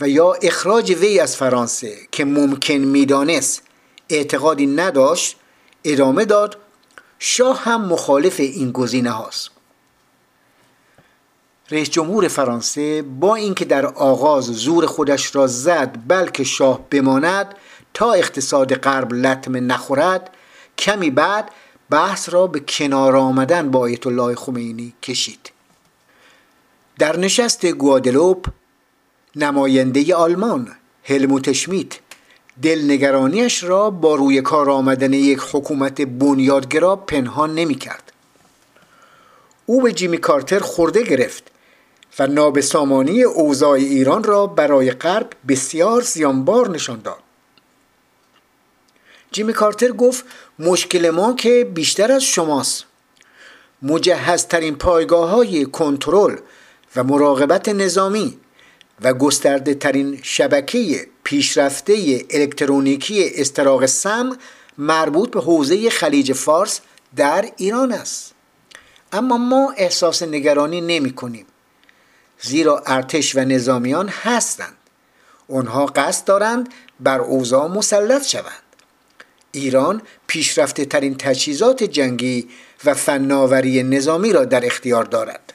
و 0.00 0.08
یا 0.08 0.32
اخراج 0.32 0.92
وی 0.92 1.20
از 1.20 1.36
فرانسه 1.36 1.96
که 2.12 2.24
ممکن 2.24 2.74
می‌دانست 2.74 3.62
اعتقادی 4.08 4.66
نداشت 4.66 5.36
ادامه 5.84 6.24
داد 6.24 6.56
شاه 7.18 7.62
هم 7.62 7.84
مخالف 7.84 8.40
این 8.40 8.72
گزینه 8.72 9.10
هاست. 9.10 9.50
رئیس 11.70 11.90
جمهور 11.90 12.28
فرانسه 12.28 13.02
با 13.02 13.34
اینکه 13.34 13.64
در 13.64 13.86
آغاز 13.86 14.44
زور 14.44 14.86
خودش 14.86 15.36
را 15.36 15.46
زد 15.46 15.98
بلکه 16.08 16.44
شاه 16.44 16.80
بماند 16.90 17.54
تا 17.94 18.12
اقتصاد 18.12 18.74
غرب 18.74 19.12
لطمه 19.12 19.60
نخورد 19.60 20.30
کمی 20.78 21.10
بعد 21.10 21.50
بحث 21.90 22.28
را 22.28 22.46
به 22.46 22.60
کنار 22.60 23.16
آمدن 23.16 23.70
با 23.70 23.78
آیت 23.78 24.06
الله 24.06 24.34
خمینی 24.34 24.92
کشید. 25.02 25.50
در 26.98 27.16
نشست 27.16 27.66
گوادلوپ 27.66 28.46
نماینده 29.36 30.14
آلمان 30.14 30.68
هلموت 31.04 31.52
شمیت 31.52 31.92
دلنگرانیش 32.62 33.64
را 33.64 33.90
با 33.90 34.14
روی 34.14 34.42
کار 34.42 34.70
آمدن 34.70 35.12
یک 35.12 35.40
حکومت 35.52 36.00
بنیادگرا 36.00 36.96
پنهان 36.96 37.54
نمی 37.54 37.74
کرد. 37.74 38.12
او 39.66 39.82
به 39.82 39.92
جیمی 39.92 40.18
کارتر 40.18 40.58
خورده 40.58 41.02
گرفت 41.02 41.50
و 42.18 42.26
نابسامانی 42.26 43.22
اوضاع 43.22 43.70
ایران 43.70 44.24
را 44.24 44.46
برای 44.46 44.90
غرب 44.90 45.30
بسیار 45.48 46.02
زیانبار 46.02 46.70
نشان 46.70 47.00
داد. 47.00 47.22
جیمی 49.32 49.52
کارتر 49.52 49.92
گفت 49.92 50.24
مشکل 50.58 51.10
ما 51.10 51.32
که 51.32 51.70
بیشتر 51.74 52.12
از 52.12 52.22
شماست 52.22 52.84
مجهزترین 53.82 54.76
پایگاه 54.76 55.30
های 55.30 55.66
کنترل 55.66 56.36
و 56.96 57.04
مراقبت 57.04 57.68
نظامی 57.68 58.38
و 59.02 59.12
گسترده 59.12 59.74
ترین 59.74 60.20
شبکه 60.22 61.06
پیشرفته 61.24 62.24
الکترونیکی 62.30 63.30
استراق 63.34 63.86
سم 63.86 64.38
مربوط 64.78 65.30
به 65.30 65.40
حوزه 65.40 65.90
خلیج 65.90 66.32
فارس 66.32 66.80
در 67.16 67.44
ایران 67.56 67.92
است. 67.92 68.34
اما 69.12 69.36
ما 69.36 69.74
احساس 69.76 70.22
نگرانی 70.22 70.80
نمی 70.80 71.12
کنیم. 71.12 71.46
زیرا 72.40 72.82
ارتش 72.86 73.36
و 73.36 73.40
نظامیان 73.40 74.08
هستند. 74.08 74.76
آنها 75.52 75.86
قصد 75.86 76.24
دارند 76.24 76.68
بر 77.00 77.20
اوضاع 77.20 77.66
مسلط 77.68 78.26
شوند. 78.26 78.62
ایران 79.52 80.02
پیشرفته 80.26 80.84
ترین 80.84 81.16
تجهیزات 81.16 81.82
جنگی 81.82 82.48
و 82.84 82.94
فناوری 82.94 83.82
نظامی 83.82 84.32
را 84.32 84.44
در 84.44 84.66
اختیار 84.66 85.04
دارد. 85.04 85.52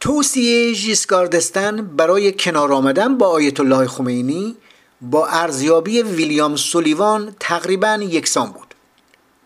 توصیه 0.00 0.72
ژیسکاردستن 0.72 1.76
برای 1.96 2.32
کنار 2.32 2.72
آمدن 2.72 3.18
با 3.18 3.26
آیت 3.26 3.60
الله 3.60 3.86
خمینی 3.86 4.56
با 5.00 5.26
ارزیابی 5.26 6.02
ویلیام 6.02 6.56
سولیوان 6.56 7.36
تقریبا 7.40 7.98
یکسان 8.00 8.46
بود. 8.50 8.74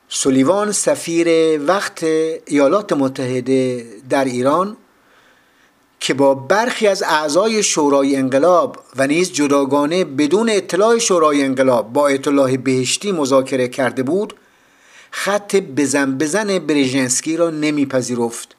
سولیوان 0.08 0.72
سفیر 0.72 1.60
وقت 1.60 2.02
ایالات 2.46 2.92
متحده 2.92 3.86
در 4.10 4.24
ایران 4.24 4.76
که 6.00 6.14
با 6.14 6.34
برخی 6.34 6.86
از 6.86 7.02
اعضای 7.02 7.62
شورای 7.62 8.16
انقلاب 8.16 8.78
و 8.96 9.06
نیز 9.06 9.32
جداگانه 9.32 10.04
بدون 10.04 10.50
اطلاع 10.50 10.98
شورای 10.98 11.42
انقلاب 11.42 11.92
با 11.92 12.00
آیت 12.00 12.28
الله 12.28 12.56
بهشتی 12.56 13.12
مذاکره 13.12 13.68
کرده 13.68 14.02
بود 14.02 14.34
خط 15.10 15.56
بزن 15.56 16.18
بزن 16.18 16.58
برژنسکی 16.58 17.36
را 17.36 17.50
نمیپذیرفت. 17.50 18.56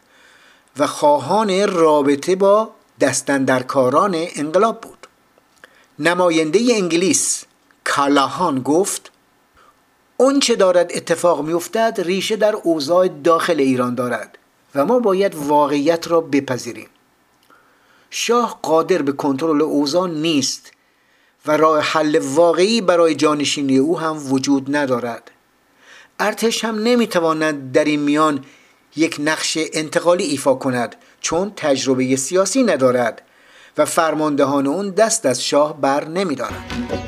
و 0.77 0.87
خواهان 0.87 1.67
رابطه 1.67 2.35
با 2.35 2.71
دستندرکاران 2.99 4.15
انقلاب 4.35 4.81
بود. 4.81 5.07
نماینده 5.99 6.59
انگلیس 6.71 7.43
کالاهان 7.83 8.61
گفت 8.61 9.11
اون 10.17 10.39
چه 10.39 10.55
دارد 10.55 10.91
اتفاق 10.93 11.41
میافتد 11.41 11.95
ریشه 11.99 12.35
در 12.35 12.55
اوضاع 12.55 13.07
داخل 13.07 13.59
ایران 13.59 13.95
دارد 13.95 14.37
و 14.75 14.85
ما 14.85 14.99
باید 14.99 15.35
واقعیت 15.35 16.07
را 16.07 16.21
بپذیریم. 16.21 16.87
شاه 18.09 18.59
قادر 18.61 19.01
به 19.01 19.11
کنترل 19.11 19.61
اوضاع 19.61 20.09
نیست 20.09 20.71
و 21.45 21.57
راه 21.57 21.79
حل 21.79 22.19
واقعی 22.23 22.81
برای 22.81 23.15
جانشینی 23.15 23.77
او 23.77 23.99
هم 23.99 24.33
وجود 24.33 24.75
ندارد. 24.75 25.31
ارتش 26.19 26.65
هم 26.65 26.83
نمی‌تواند 26.83 27.71
در 27.71 27.83
این 27.83 27.99
میان 27.99 28.45
یک 28.95 29.17
نقش 29.19 29.57
انتقالی 29.73 30.23
ایفا 30.23 30.53
کند 30.53 30.95
چون 31.21 31.51
تجربه 31.55 32.15
سیاسی 32.15 32.63
ندارد 32.63 33.21
و 33.77 33.85
فرماندهان 33.85 34.67
اون 34.67 34.89
دست 34.89 35.25
از 35.25 35.43
شاه 35.43 35.81
بر 35.81 36.05
نمیدارند 36.07 37.04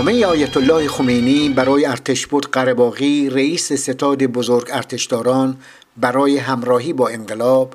نامه 0.00 0.26
آیت 0.26 0.56
الله 0.56 0.88
خمینی 0.88 1.48
برای 1.48 1.86
ارتشبد 1.86 2.44
قرباغی 2.44 3.30
رئیس 3.30 3.72
ستاد 3.72 4.22
بزرگ 4.22 4.68
ارتشداران 4.72 5.56
برای 5.96 6.38
همراهی 6.38 6.92
با 6.92 7.08
انقلاب. 7.08 7.74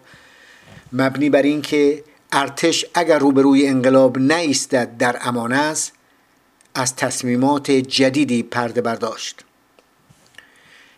مبنی 0.93 1.29
بر 1.29 1.41
اینکه 1.41 2.03
ارتش 2.31 2.85
اگر 2.93 3.19
روبروی 3.19 3.67
انقلاب 3.67 4.17
نیستد 4.17 4.97
در 4.97 5.17
امان 5.21 5.53
است 5.53 5.93
از 6.75 6.95
تصمیمات 6.95 7.71
جدیدی 7.71 8.43
پرده 8.43 8.81
برداشت. 8.81 9.43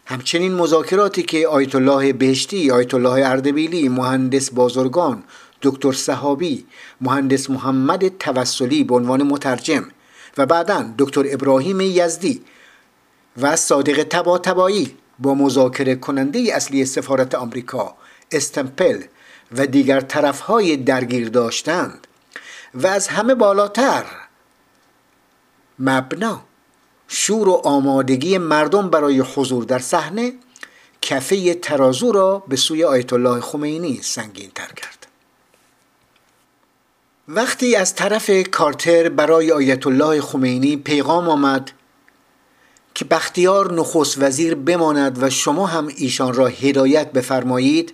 همچنین 0.06 0.54
مذاکراتی 0.54 1.24
که 1.24 1.48
آیت 1.48 1.76
الله 1.76 2.14
بهشتی، 2.14 2.72
آیت 2.72 2.94
الله 2.94 3.30
اردبیلی، 3.30 3.90
مهندس 3.90 4.52
بازرگان، 4.52 5.24
دکتر 5.62 5.92
صحابی، 5.92 6.66
مهندس 7.02 7.50
محمد 7.50 8.18
توسلی 8.18 8.84
به 8.84 8.96
عنوان 8.96 9.24
مترجم 9.24 9.86
و 10.38 10.46
بعدا 10.46 10.94
دکتر 10.98 11.24
ابراهیم 11.26 11.82
یزدی 11.82 12.42
و 13.42 13.56
صادق 13.56 14.04
تبا 14.04 14.38
تبایی 14.38 14.98
با 15.20 15.34
مذاکره 15.34 15.96
کننده 15.96 16.40
اصلی 16.54 16.86
سفارت 16.86 17.36
آمریکا 17.36 17.96
استمپل 18.32 19.04
و 19.52 19.68
دیگر 19.68 20.02
طرفهای 20.02 20.78
درگیر 20.78 21.30
داشتند 21.30 22.08
و 22.74 22.88
از 22.88 23.08
همه 23.08 23.36
بالاتر. 23.36 24.06
مبنا 25.80 26.42
شور 27.08 27.50
و 27.50 27.62
آمادگی 27.64 28.38
مردم 28.38 28.90
برای 28.90 29.20
حضور 29.20 29.64
در 29.64 29.80
صحنه 29.80 30.34
کفه 31.02 31.54
ترازو 31.54 32.12
را 32.12 32.44
به 32.48 32.56
سوی 32.56 32.84
آیت 32.84 33.14
الله 33.14 33.42
خمینی 33.42 34.00
سنگین 34.02 34.52
تر 34.56 34.68
کرد. 34.68 34.97
وقتی 37.30 37.76
از 37.76 37.96
طرف 37.96 38.32
کارتر 38.52 39.10
برای 39.10 39.52
آیت 39.52 39.88
الله 39.88 40.22
خمینی 40.22 40.78
پیغام 40.78 41.30
آمد 41.30 41.72
که 42.94 43.06
بختیار 43.06 43.74
نخست 43.74 44.18
وزیر 44.18 44.56
بماند 44.56 45.24
و 45.24 45.30
شما 45.30 45.66
هم 45.68 45.88
ایشان 45.88 46.34
را 46.34 46.48
هدایت 46.48 47.12
بفرمایید 47.12 47.94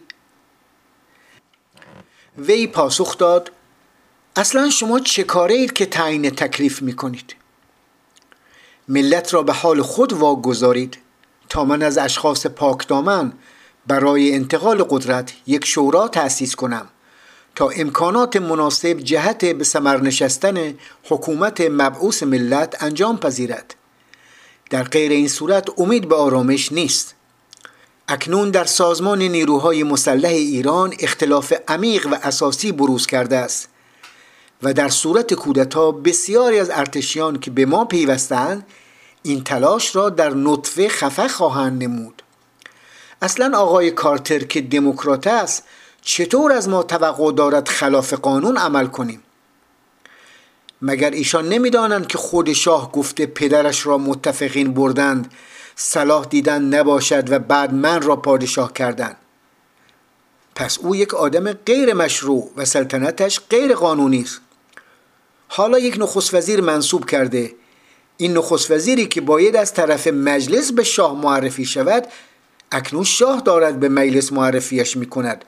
وی 2.38 2.68
پاسخ 2.68 3.18
داد 3.18 3.52
اصلا 4.36 4.70
شما 4.70 5.00
چه 5.00 5.24
کاره 5.24 5.56
اید 5.56 5.74
که 5.74 5.86
تعیین 5.86 6.30
تکلیف 6.30 6.82
می 6.82 6.94
کنید 6.94 7.36
ملت 8.88 9.34
را 9.34 9.44
به 9.44 9.54
حال 9.54 9.82
خود 9.82 10.14
واگذارید 10.14 10.98
تا 11.50 11.66
من 11.66 11.82
از 11.82 11.98
اشخاص 11.98 12.46
پاکدامن 12.46 13.34
برای 13.88 14.36
انتقال 14.36 14.84
قدرت 14.84 15.34
یک 15.48 15.66
شورا 15.66 16.08
تأسیس 16.08 16.56
کنم. 16.56 16.90
تا 17.56 17.70
امکانات 17.70 18.38
مناسب 18.38 19.00
جهت 19.00 19.46
به 19.46 19.64
سمر 19.64 20.02
نشستن 20.02 20.74
حکومت 21.04 21.62
مبعوث 21.62 22.24
ملت 22.24 22.84
انجام 22.84 23.18
پذیرد. 23.18 23.76
در 24.70 24.84
غیر 24.84 25.12
این 25.12 25.28
صورت 25.28 25.80
امید 25.80 26.10
به 26.10 26.16
آرامش 26.16 26.72
نیست. 26.72 27.16
اکنون 28.08 28.52
در 28.52 28.66
سازمان 28.66 29.22
نیروهای 29.22 29.84
مسلح 29.84 30.30
ایران 30.30 30.94
اختلاف 31.00 31.54
عمیق 31.68 32.08
و 32.08 32.16
اساسی 32.24 32.72
بروز 32.72 33.06
کرده 33.06 33.38
است 33.38 33.70
و 34.64 34.74
در 34.74 34.90
صورت 34.90 35.34
کودتا 35.34 35.92
بسیاری 35.92 36.60
از 36.60 36.70
ارتشیان 36.70 37.40
که 37.40 37.52
به 37.52 37.66
ما 37.66 37.86
پیوستند 37.86 38.66
این 39.24 39.44
تلاش 39.44 39.96
را 39.96 40.10
در 40.10 40.34
نطفه 40.34 40.90
خفه 40.90 41.28
خواهند 41.28 41.84
نمود. 41.84 42.24
اصلا 43.22 43.58
آقای 43.58 43.92
کارتر 43.92 44.40
که 44.40 44.62
دموکرات 44.62 45.28
است 45.28 45.64
چطور 46.06 46.52
از 46.52 46.70
ما 46.70 46.84
توقع 46.84 47.32
دارد 47.32 47.68
خلاف 47.68 48.14
قانون 48.14 48.58
عمل 48.58 48.88
کنیم؟ 48.88 49.24
مگر 50.82 51.12
ایشان 51.12 51.50
نمی‌دانند 51.50 52.08
که 52.08 52.18
خود 52.18 52.54
شاه 52.54 52.92
گفته 52.92 53.26
پدرش 53.26 53.86
را 53.86 53.98
متفقین 53.98 54.74
بردند 54.74 55.34
صلاح 55.76 56.26
دیدن 56.26 56.62
نباشد 56.62 57.32
و 57.32 57.40
بعد 57.40 57.74
من 57.74 58.02
را 58.02 58.16
پادشاه 58.16 58.74
کردند؟ 58.74 59.16
پس 60.56 60.78
او 60.78 60.96
یک 60.96 61.14
آدم 61.14 61.54
غیر 61.54 61.94
مشروع 61.94 62.52
و 62.58 62.66
سلطنتش 62.66 63.40
غیر 63.50 63.74
قانونی 63.74 64.22
است. 64.22 64.42
حالا 65.48 65.80
یک 65.80 65.96
نخست 66.00 66.34
وزیر 66.34 66.62
منصوب 66.62 67.06
کرده. 67.06 67.52
این 68.18 68.38
نخست 68.38 68.72
وزیری 68.72 69.06
که 69.06 69.22
باید 69.22 69.56
از 69.56 69.74
طرف 69.74 70.08
مجلس 70.08 70.72
به 70.72 70.84
شاه 70.84 71.22
معرفی 71.22 71.66
شود 71.66 72.08
اکنون 72.72 73.04
شاه 73.04 73.42
دارد 73.42 73.80
به 73.80 73.90
مجلس 73.90 74.34
معرفیش 74.34 74.98
می 74.98 75.06
کند 75.06 75.46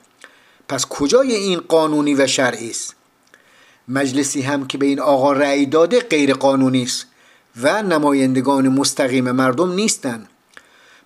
پس 0.68 0.86
کجای 0.86 1.34
این 1.34 1.60
قانونی 1.60 2.14
و 2.14 2.26
شرعی 2.26 2.70
است؟ 2.70 2.94
مجلسی 3.88 4.42
هم 4.42 4.66
که 4.66 4.78
به 4.78 4.86
این 4.86 5.00
آقا 5.00 5.32
رأی 5.32 5.66
داده 5.66 6.00
غیر 6.00 6.34
قانونی 6.34 6.82
است 6.82 7.06
و 7.62 7.82
نمایندگان 7.82 8.68
مستقیم 8.68 9.30
مردم 9.30 9.72
نیستند. 9.72 10.28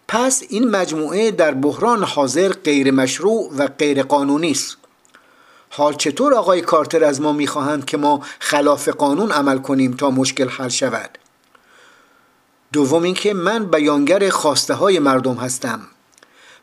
پس 0.08 0.42
این 0.48 0.70
مجموعه 0.70 1.30
در 1.30 1.54
بحران 1.54 2.04
حاضر 2.04 2.48
غیر 2.48 2.90
مشروع 2.90 3.52
و 3.56 3.66
غیر 3.66 4.02
قانونی 4.02 4.50
است. 4.50 4.76
حال 5.70 5.94
چطور 5.94 6.34
آقای 6.34 6.60
کارتر 6.60 7.04
از 7.04 7.20
ما 7.20 7.32
می‌خواهند 7.32 7.84
که 7.84 7.96
ما 7.96 8.22
خلاف 8.38 8.88
قانون 8.88 9.32
عمل 9.32 9.58
کنیم 9.58 9.92
تا 9.92 10.10
مشکل 10.10 10.48
حل 10.48 10.68
شود؟ 10.68 11.18
دوم 12.72 13.02
اینکه 13.02 13.34
من 13.34 13.64
بیانگر 13.64 14.30
خواسته 14.30 14.74
های 14.74 14.98
مردم 14.98 15.34
هستم. 15.34 15.80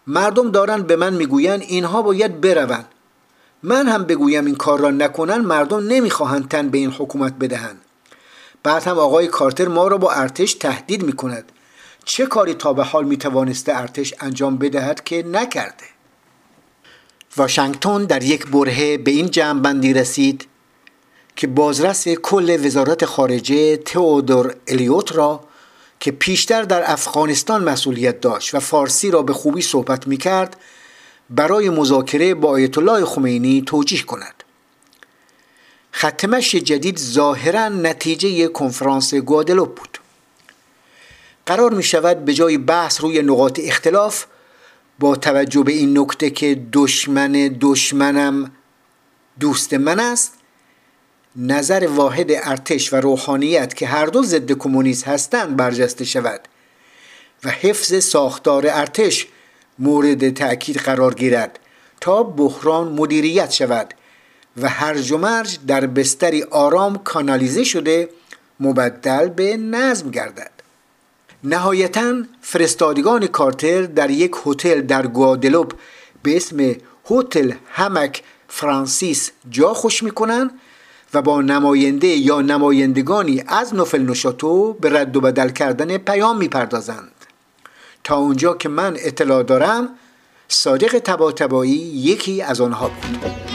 مردم 0.08 0.52
دارند 0.52 0.88
به 0.88 0.96
من 0.96 1.14
می‌گویند 1.14 1.62
اینها 1.62 2.02
باید 2.02 2.42
بروند. 2.42 2.88
من 3.64 3.88
هم 3.88 4.04
بگویم 4.04 4.46
این 4.46 4.56
کار 4.56 4.80
را 4.80 4.92
نکنن 4.92 5.38
مردم 5.38 5.88
نمی‌خواهند 5.88 6.48
تن 6.48 6.70
به 6.70 6.78
این 6.78 6.92
حکومت 6.92 7.34
بدهند. 7.34 7.82
بعد 8.64 8.84
هم 8.84 9.00
آقای 9.00 9.28
کارتر 9.28 9.68
ما 9.68 9.88
را 9.88 9.98
با 9.98 10.12
ارتش 10.12 10.54
تهدید 10.54 11.04
می‌کند. 11.04 11.52
چه 12.06 12.26
کاری 12.26 12.54
تا 12.54 12.74
به 12.74 12.84
حال 12.84 13.06
می‌توانسته 13.06 13.80
ارتش 13.80 14.14
انجام 14.20 14.58
بدهد 14.58 15.04
که 15.04 15.24
نکرده؟ 15.28 15.86
واشنگتن 17.38 18.06
در 18.06 18.24
یک 18.24 18.48
برهه 18.48 18.98
به 18.98 19.12
این 19.12 19.30
جمع 19.30 19.94
رسید 19.94 20.48
که 21.36 21.48
بازرس 21.48 22.08
کل 22.08 22.66
وزارت 22.66 23.06
خارجه 23.06 23.78
تئودور 23.78 24.56
الیوت 24.68 25.16
را 25.16 25.47
که 26.00 26.12
پیشتر 26.12 26.64
در 26.64 26.92
افغانستان 26.92 27.64
مسئولیت 27.64 28.22
داشت 28.22 28.56
و 28.56 28.60
فارسی 28.60 29.12
را 29.12 29.22
به 29.22 29.34
خوبی 29.34 29.62
صحبت 29.62 30.08
می 30.08 30.18
کرد 30.18 30.58
برای 31.30 31.70
مذاکره 31.70 32.34
با 32.34 32.50
آیت 32.50 32.78
الله 32.78 33.06
خمینی 33.06 33.62
توجیه 33.62 34.04
کند. 34.04 34.44
ختمش 35.96 36.56
جدید 36.56 37.00
ظاهرا 37.00 37.70
نتیجه 37.70 38.48
کنفرانس 38.48 39.14
گوادلوپ 39.14 39.76
بود. 39.76 39.98
قرار 41.46 41.74
می 41.74 41.84
شود 41.84 42.26
به 42.26 42.34
جای 42.34 42.58
بحث 42.58 43.02
روی 43.02 43.22
نقاط 43.22 43.60
اختلاف 43.64 44.26
با 45.00 45.16
توجه 45.16 45.64
به 45.64 45.72
این 45.72 46.00
نکته 46.00 46.30
که 46.30 46.62
دشمن 46.74 47.32
دشمنم 47.62 48.52
دوست 49.40 49.74
من 49.74 50.00
است 50.00 50.37
نظر 51.38 51.88
واحد 51.88 52.32
ارتش 52.32 52.94
و 52.94 52.96
روحانیت 52.96 53.74
که 53.74 53.88
هر 53.88 54.06
دو 54.06 54.24
ضد 54.24 54.52
کمونیست 54.52 55.08
هستند 55.08 55.56
برجسته 55.56 56.06
شود 56.06 56.42
و 57.44 57.50
حفظ 57.50 58.04
ساختار 58.04 58.66
ارتش 58.70 59.28
مورد 59.80 60.34
تأکید 60.34 60.78
قرار 60.78 61.14
گیرد 61.14 61.60
تا 62.02 62.24
بحران 62.24 62.88
مدیریت 62.88 63.52
شود 63.52 63.94
و 64.62 64.70
هرج 64.70 65.12
و 65.12 65.18
مرج 65.18 65.60
در 65.68 65.86
بستری 65.86 66.44
آرام 66.44 66.98
کانالیزه 66.98 67.64
شده 67.64 68.10
مبدل 68.60 69.30
به 69.30 69.58
نظم 69.58 70.12
گردد. 70.12 70.52
نهایتا 71.44 72.24
فرستادگان 72.42 73.28
کارتر 73.28 73.82
در 73.82 74.10
یک 74.10 74.32
هتل 74.46 74.82
در 74.82 75.08
گوادلوپ 75.08 75.74
به 76.24 76.36
اسم 76.36 76.76
هتل 77.10 77.52
همک 77.70 78.24
فرانسیس 78.48 79.32
جا 79.50 79.74
خوش 79.74 80.04
می‌کنند 80.04 80.52
و 81.14 81.22
با 81.22 81.42
نماینده 81.42 82.08
یا 82.08 82.42
نمایندگانی 82.42 83.44
از 83.48 83.76
نوفل 83.76 84.02
نوشاتو 84.02 84.74
به 84.74 85.00
رد 85.00 85.18
و 85.18 85.22
بدل 85.22 85.50
کردن 85.50 85.98
پیام 85.98 86.38
می‌پردازند. 86.38 87.12
تا 88.04 88.18
اونجا 88.18 88.54
که 88.54 88.70
من 88.70 88.98
اطلاع 89.00 89.44
دارم 89.44 89.90
صادق 90.48 91.00
تبا 91.00 91.66
یکی 91.66 92.42
از 92.42 92.62
آنها 92.62 92.88
بود. 92.88 93.47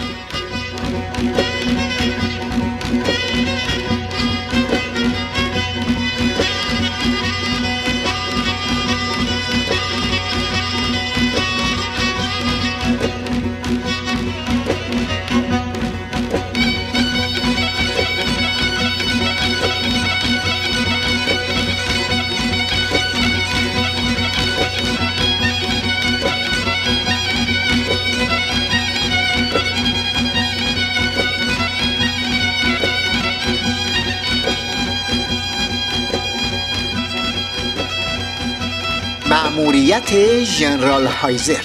مأموریت 39.33 40.43
ژنرال 40.45 41.07
هایزر. 41.07 41.65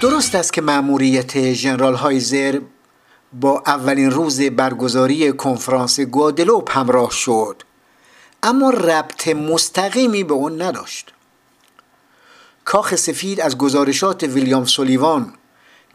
درست 0.00 0.34
است 0.34 0.52
که 0.52 0.62
مأموریت 0.62 1.52
ژنرال 1.52 1.94
هایزر 1.94 2.60
با 3.32 3.62
اولین 3.66 4.10
روز 4.10 4.40
برگزاری 4.40 5.32
کنفرانس 5.32 6.00
گوادلوپ 6.00 6.78
همراه 6.78 7.10
شد 7.10 7.62
اما 8.42 8.70
ربط 8.70 9.28
مستقیمی 9.28 10.24
به 10.24 10.34
اون 10.34 10.62
نداشت. 10.62 11.12
کاخ 12.64 12.94
سفید 12.94 13.40
از 13.40 13.58
گزارشات 13.58 14.22
ویلیام 14.22 14.64
سولیوان 14.64 15.32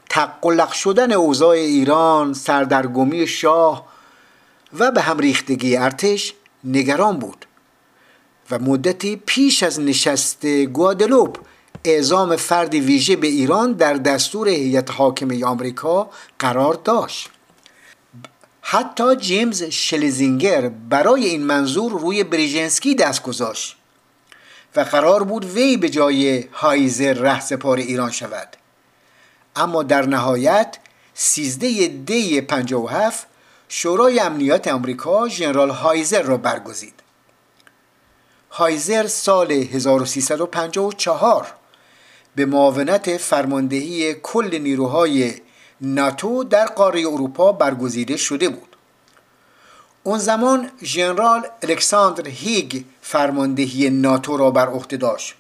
تقلق 0.10 0.72
شدن 0.72 1.12
اوضاع 1.12 1.56
ایران 1.56 2.34
سردرگمی 2.34 3.28
شاه 3.28 3.88
و 4.80 4.92
به 4.92 5.02
هم 5.02 5.18
ریختگی 5.18 5.78
ارتش 5.78 6.34
نگران 6.64 7.20
بود. 7.20 7.47
و 8.52 8.60
مدتی 8.60 9.22
پیش 9.26 9.64
از 9.64 9.80
نشست 9.80 10.46
گوادلوپ 10.46 11.38
اعزام 11.84 12.36
فرد 12.36 12.74
ویژه 12.74 13.16
به 13.16 13.28
ایران 13.28 13.74
در 13.74 13.94
دستور 13.94 14.50
هیئت 14.50 14.92
حاکمه 14.92 15.46
آمریکا 15.46 16.10
قرار 16.40 16.74
داشت. 16.74 17.30
حتی 18.62 19.16
جیمز 19.16 19.64
شلیزینگر 19.64 20.70
برای 20.70 21.26
این 21.26 21.44
منظور 21.44 21.92
روی 21.92 22.24
بریژنسکی 22.24 22.96
دست 22.96 23.24
گذاشت 23.24 23.78
و 24.76 24.82
قرار 24.82 25.24
بود 25.24 25.46
وی 25.46 25.78
به 25.78 25.90
جای 25.90 26.44
هایزر 26.52 27.14
رهسپار 27.14 27.78
ایران 27.78 28.12
شود. 28.12 28.48
اما 29.56 29.84
در 29.84 30.06
نهایت 30.06 30.78
13 31.14 31.88
دی 31.88 32.42
57 32.42 33.28
شورای 33.70 34.20
امنیت 34.20 34.68
آمریکا 34.68 35.30
ژنرال 35.30 35.70
هایزر 35.70 36.22
را 36.22 36.38
برگزید. 36.38 36.94
هایزر 38.52 39.08
سال 39.08 39.52
1354 39.52 41.48
به 42.36 42.46
معاونت 42.46 43.18
فرماندهی 43.18 44.14
کل 44.14 44.58
نیروهای 44.58 45.34
ناتو 45.82 46.44
در 46.44 46.66
قاره 46.66 47.00
اروپا 47.00 47.52
برگزیده 47.52 48.18
شده 48.18 48.50
بود. 48.50 48.76
اون 50.04 50.20
زمان 50.20 50.72
ژنرال 50.84 51.48
الکساندر 51.64 52.30
هیگ 52.30 52.84
فرماندهی 53.02 53.90
ناتو 53.90 54.38
را 54.38 54.52
بر 54.52 54.68
عهده 54.68 54.98
داشت. 54.98 55.36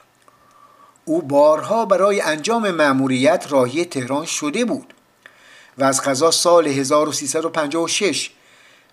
او 1.05 1.21
بارها 1.21 1.85
برای 1.85 2.21
انجام 2.21 2.71
مأموریت 2.71 3.45
راهی 3.49 3.85
تهران 3.85 4.25
شده 4.25 4.65
بود 4.65 4.93
و 5.77 5.83
از 5.83 6.01
قضا 6.01 6.31
سال 6.31 6.67
1356 6.67 8.31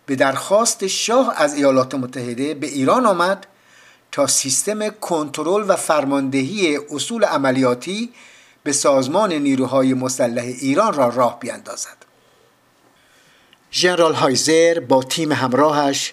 به 0.06 0.16
درخواست 0.16 0.86
شاه 0.86 1.34
از 1.36 1.54
ایالات 1.54 1.94
متحده 1.94 2.54
به 2.54 2.66
ایران 2.66 3.06
آمد 3.06 3.46
تا 4.14 4.26
سیستم 4.26 4.88
کنترل 4.88 5.64
و 5.68 5.76
فرماندهی 5.76 6.76
اصول 6.76 7.24
عملیاتی 7.24 8.12
به 8.62 8.72
سازمان 8.72 9.32
نیروهای 9.32 9.94
مسلح 9.94 10.42
ایران 10.42 10.94
را 10.94 11.08
راه 11.08 11.40
بیاندازد. 11.40 11.96
ژنرال 13.72 14.14
هایزر 14.14 14.80
با 14.80 15.02
تیم 15.02 15.32
همراهش 15.32 16.12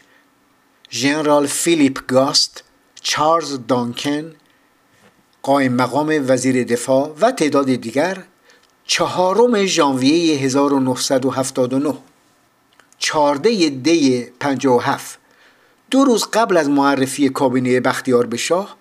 ژنرال 0.92 1.48
فیلیپ 1.48 2.08
گاست، 2.08 2.64
چارلز 3.02 3.60
دانکن، 3.68 4.36
قایم 5.44 5.74
مقام 5.74 6.26
وزیر 6.28 6.64
دفاع 6.64 7.16
و 7.22 7.32
تعداد 7.32 7.76
دیگر 7.76 8.24
چهارم 8.86 9.66
ژانویه 9.66 10.40
1979 10.40 11.94
چارده 13.00 13.70
دی 13.70 14.24
57 14.40 15.21
دو 15.92 16.04
روز 16.04 16.28
قبل 16.34 16.58
از 16.58 16.70
معرفی 16.70 17.30
کابینه 17.30 17.80
بختیار 17.80 18.26
به 18.26 18.38
شاه 18.38 18.78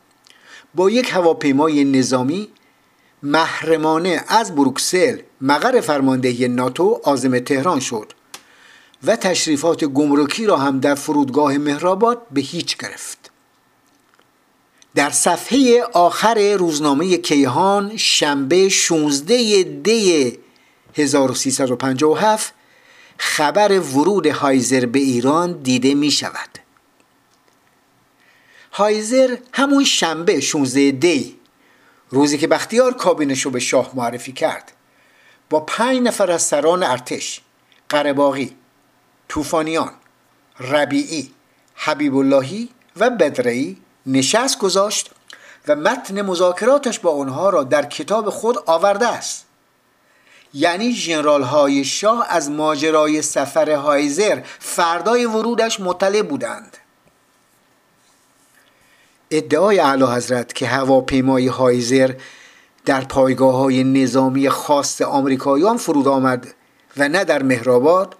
با 0.74 0.90
یک 0.90 1.10
هواپیمای 1.12 1.84
نظامی 1.84 2.48
محرمانه 3.22 4.24
از 4.28 4.54
بروکسل 4.54 5.18
مقر 5.40 5.80
فرماندهی 5.80 6.48
ناتو 6.48 7.00
آزم 7.04 7.38
تهران 7.38 7.80
شد 7.80 8.12
و 9.04 9.16
تشریفات 9.16 9.84
گمرکی 9.84 10.46
را 10.46 10.56
هم 10.56 10.80
در 10.80 10.94
فرودگاه 10.94 11.58
مهرآباد 11.58 12.26
به 12.30 12.40
هیچ 12.40 12.76
گرفت. 12.76 13.30
در 14.94 15.10
صفحه 15.10 15.82
آخر 15.92 16.54
روزنامه 16.54 17.16
کیهان 17.16 17.96
شنبه 17.96 18.68
16 18.68 19.62
دی 19.62 20.38
1357 20.94 22.54
خبر 23.18 23.80
ورود 23.80 24.26
هایزر 24.26 24.86
به 24.86 24.98
ایران 24.98 25.52
دیده 25.52 25.94
می 25.94 26.10
شود 26.10 26.59
هایزر 28.80 29.36
همون 29.52 29.84
شنبه 29.84 30.40
16 30.40 30.90
دی 30.90 31.36
روزی 32.10 32.38
که 32.38 32.46
بختیار 32.46 32.94
کابینش 32.94 33.42
رو 33.42 33.50
به 33.50 33.60
شاه 33.60 33.90
معرفی 33.94 34.32
کرد. 34.32 34.72
با 35.50 35.60
پنج 35.60 36.00
نفر 36.00 36.30
از 36.30 36.42
سران 36.42 36.82
ارتش 36.82 37.40
قرباقی 37.88 38.56
توفانیان 39.28 39.90
ربیعی 40.60 41.30
حبیب 41.74 42.16
اللهی 42.16 42.68
و 42.96 43.10
بدرعی 43.10 43.76
نشست 44.06 44.58
گذاشت 44.58 45.10
و 45.68 45.76
متن 45.76 46.22
مذاکراتش 46.22 46.98
با 46.98 47.16
آنها 47.16 47.50
را 47.50 47.62
در 47.62 47.84
کتاب 47.84 48.30
خود 48.30 48.58
آورده 48.66 49.08
است. 49.08 49.46
یعنی 50.54 50.92
جنرال 50.92 51.42
های 51.42 51.84
شاه 51.84 52.26
از 52.28 52.50
ماجرای 52.50 53.22
سفر 53.22 53.70
هایزر 53.70 54.42
فردای 54.58 55.26
ورودش 55.26 55.80
مطلع 55.80 56.22
بودند. 56.22 56.76
ادعای 59.30 59.78
اعلی 59.78 60.04
حضرت 60.04 60.52
که 60.52 60.66
هواپیمای 60.66 61.46
هایزر 61.46 62.14
در 62.84 63.00
پایگاه 63.00 63.54
های 63.54 63.84
نظامی 63.84 64.48
خاص 64.48 65.02
آمریکایان 65.02 65.76
فرود 65.76 66.08
آمد 66.08 66.54
و 66.96 67.08
نه 67.08 67.24
در 67.24 67.42
مهرآباد 67.42 68.16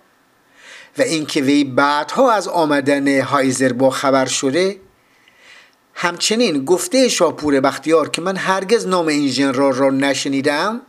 و 0.99 1.03
اینکه 1.03 1.41
وی 1.41 1.65
بعدها 1.65 2.33
از 2.33 2.49
آمدن 2.49 3.21
هایزر 3.21 3.73
با 3.73 3.91
خبر 3.91 4.27
شده 4.27 4.77
همچنین 5.95 6.65
گفته 6.65 7.09
شاپور 7.09 7.61
بختیار 7.61 8.09
که 8.09 8.23
من 8.23 8.37
هرگز 8.37 8.87
نام 8.87 9.07
این 9.07 9.29
ژنرال 9.29 9.73
را 9.73 9.91
نشنیدم 9.91 10.81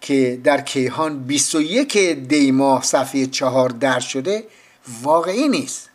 که 0.00 0.40
در 0.44 0.60
کیهان 0.60 1.24
21 1.24 1.98
دی 1.98 2.50
ماه 2.50 2.82
صفحه 2.82 3.26
چهار 3.26 3.68
در 3.68 4.00
شده 4.00 4.44
واقعی 5.02 5.48
نیست. 5.48 5.91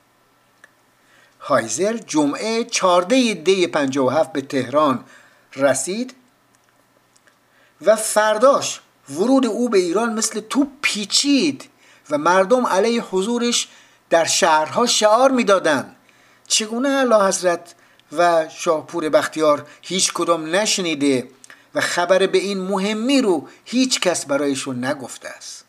هایزر 1.47 1.97
جمعه 1.97 2.63
14 2.63 3.33
دی 3.33 3.67
57 3.67 4.33
به 4.33 4.41
تهران 4.41 5.03
رسید 5.55 6.15
و 7.81 7.95
فرداش 7.95 8.79
ورود 9.09 9.45
او 9.45 9.69
به 9.69 9.77
ایران 9.77 10.13
مثل 10.13 10.39
تو 10.39 10.67
پیچید 10.81 11.69
و 12.09 12.17
مردم 12.17 12.65
علیه 12.65 13.01
حضورش 13.01 13.67
در 14.09 14.25
شهرها 14.25 14.85
شعار 14.85 15.31
می‌دادند. 15.31 15.95
چگونه 16.47 16.89
اعلی 16.89 17.27
حضرت 17.27 17.75
و 18.17 18.49
شاهپور 18.49 19.09
بختیار 19.09 19.67
هیچ 19.81 20.13
کدام 20.13 20.55
نشنیده 20.55 21.27
و 21.75 21.81
خبر 21.81 22.27
به 22.27 22.37
این 22.37 22.61
مهمی 22.61 23.21
رو 23.21 23.47
هیچ 23.65 23.99
کس 23.99 24.25
برایشون 24.25 24.85
نگفته 24.85 25.29
است؟ 25.29 25.65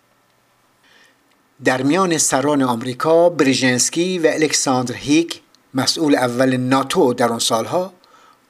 در 1.64 1.82
میان 1.82 2.18
سران 2.18 2.62
آمریکا 2.62 3.28
برژنسکی 3.28 4.18
و 4.18 4.26
الکساندر 4.26 4.94
هیک 4.94 5.40
مسئول 5.78 6.14
اول 6.14 6.56
ناتو 6.56 7.14
در 7.14 7.32
آن 7.32 7.38
سالها 7.38 7.92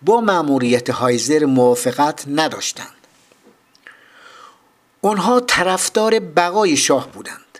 با 0.02 0.20
مأموریت 0.20 0.90
هایزر 0.90 1.44
موافقت 1.44 2.24
نداشتند. 2.28 3.06
آنها 5.02 5.40
طرفدار 5.40 6.18
بقای 6.18 6.76
شاه 6.76 7.12
بودند. 7.12 7.58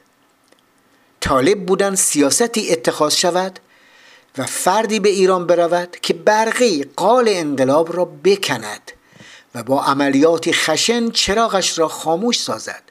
طالب 1.21 1.66
بودند 1.66 1.97
سیاستی 1.97 2.71
اتخاذ 2.73 3.14
شود 3.14 3.59
و 4.39 4.47
فردی 4.47 5.01
به 5.01 5.09
ایران 5.09 5.47
برود 5.47 5.97
که 6.03 6.14
برقی 6.14 6.85
قال 6.97 7.25
انقلاب 7.29 7.97
را 7.97 8.05
بکند 8.05 8.93
و 9.55 9.62
با 9.62 9.83
عملیات 9.83 10.51
خشن 10.53 11.11
چراغش 11.11 11.79
را 11.79 11.89
خاموش 11.89 12.41
سازد. 12.41 12.83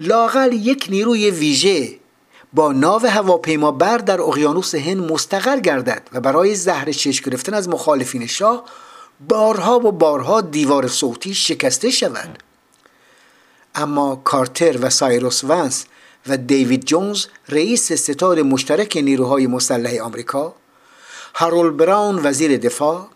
لاقل 0.00 0.52
یک 0.52 0.86
نیروی 0.90 1.30
ویژه 1.30 2.01
با 2.52 2.72
ناو 2.72 3.06
هواپیما 3.06 3.70
بر 3.70 3.98
در 3.98 4.20
اقیانوس 4.20 4.74
هند 4.74 5.12
مستقر 5.12 5.60
گردد 5.60 6.08
و 6.12 6.20
برای 6.20 6.54
زهر 6.54 6.92
چشم 6.92 7.30
گرفتن 7.30 7.54
از 7.54 7.68
مخالفین 7.68 8.26
شاه 8.26 8.64
بارها 9.28 9.78
و 9.78 9.92
بارها 9.92 10.40
دیوار 10.40 10.88
صوتی 10.88 11.34
شکسته 11.34 11.90
شود. 11.90 12.42
اما 13.74 14.16
کارتر 14.16 14.78
و 14.80 14.90
سایروس 14.90 15.44
ونس 15.44 15.84
و 16.26 16.36
دیوید 16.36 16.84
جونز 16.84 17.26
رئیس 17.48 17.92
ستاد 17.92 18.38
مشترک 18.38 18.96
نیروهای 18.96 19.46
مسلح 19.46 20.00
آمریکا 20.02 20.54
هارول 21.34 21.70
براون 21.70 22.20
وزیر 22.24 22.56
دفاع 22.56 23.08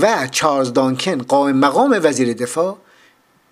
و 0.00 0.28
چارلز 0.30 0.72
دانکن 0.72 1.22
قائم 1.22 1.56
مقام 1.56 2.00
وزیر 2.02 2.32
دفاع 2.32 2.78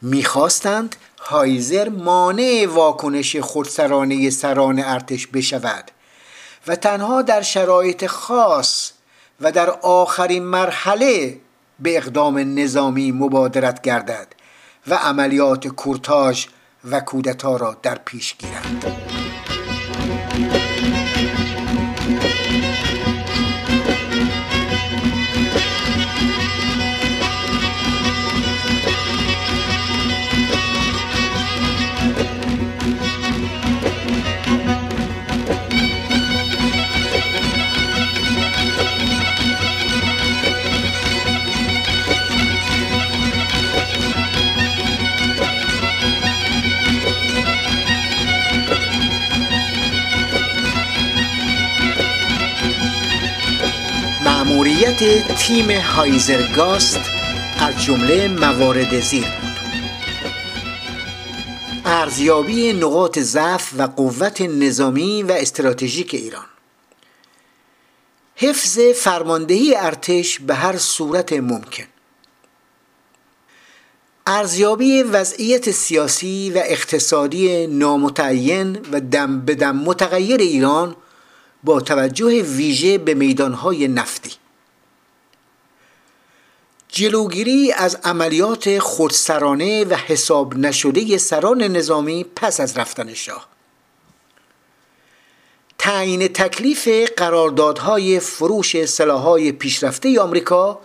می‌خواستند 0.02 0.96
هایزر 1.18 1.88
مانع 1.88 2.66
واکنش 2.68 3.36
خودسرانه 3.36 4.30
سران 4.30 4.78
ارتش 4.84 5.26
بشود 5.26 5.90
و 6.66 6.76
تنها 6.76 7.22
در 7.22 7.42
شرایط 7.42 8.06
خاص 8.06 8.92
و 9.40 9.52
در 9.52 9.70
آخرین 9.70 10.42
مرحله 10.42 11.40
به 11.78 11.96
اقدام 11.96 12.58
نظامی 12.58 13.12
مبادرت 13.12 13.82
گردد 13.82 14.26
و 14.86 14.94
عملیات 14.94 15.68
کورتاژ 15.68 16.46
و 16.90 17.00
کودتا 17.00 17.56
را 17.56 17.76
در 17.82 17.98
پیش 18.04 18.36
گیرند 18.36 18.84
مأموریت 55.00 55.38
تیم 55.38 55.70
هایزرگاست 55.70 57.00
از 57.58 57.84
جمله 57.84 58.28
موارد 58.28 59.00
زیر 59.00 59.24
بود 59.24 59.56
ارزیابی 61.84 62.72
نقاط 62.72 63.18
ضعف 63.18 63.72
و 63.78 63.82
قوت 63.82 64.40
نظامی 64.40 65.22
و 65.22 65.32
استراتژیک 65.32 66.14
ایران. 66.14 66.44
حفظ 68.34 68.78
فرماندهی 68.78 69.74
ارتش 69.76 70.38
به 70.38 70.54
هر 70.54 70.76
صورت 70.76 71.32
ممکن. 71.32 71.84
ارزیابی 74.26 75.02
وضعیت 75.02 75.70
سیاسی 75.70 76.50
و 76.50 76.62
اقتصادی 76.64 77.66
نامتعین 77.66 78.78
و 78.92 79.00
دم 79.00 79.40
به 79.40 79.54
دم 79.54 79.76
متغیر 79.76 80.40
ایران 80.40 80.96
با 81.64 81.80
توجه 81.80 82.42
ویژه 82.42 82.98
به 82.98 83.14
میدانهای 83.14 83.88
نفتی. 83.88 84.30
جلوگیری 86.92 87.72
از 87.72 87.94
عملیات 88.04 88.78
خودسرانه 88.78 89.84
و 89.84 89.94
حساب 89.94 90.54
نشده 90.56 91.18
سران 91.18 91.62
نظامی 91.62 92.24
پس 92.36 92.60
از 92.60 92.78
رفتن 92.78 93.14
شاه. 93.14 93.48
تعیین 95.78 96.28
تکلیف 96.28 96.88
قراردادهای 97.16 98.20
فروش 98.20 98.84
سلاحهای 98.84 99.52
پیشرفته 99.52 100.20
آمریکا 100.20 100.80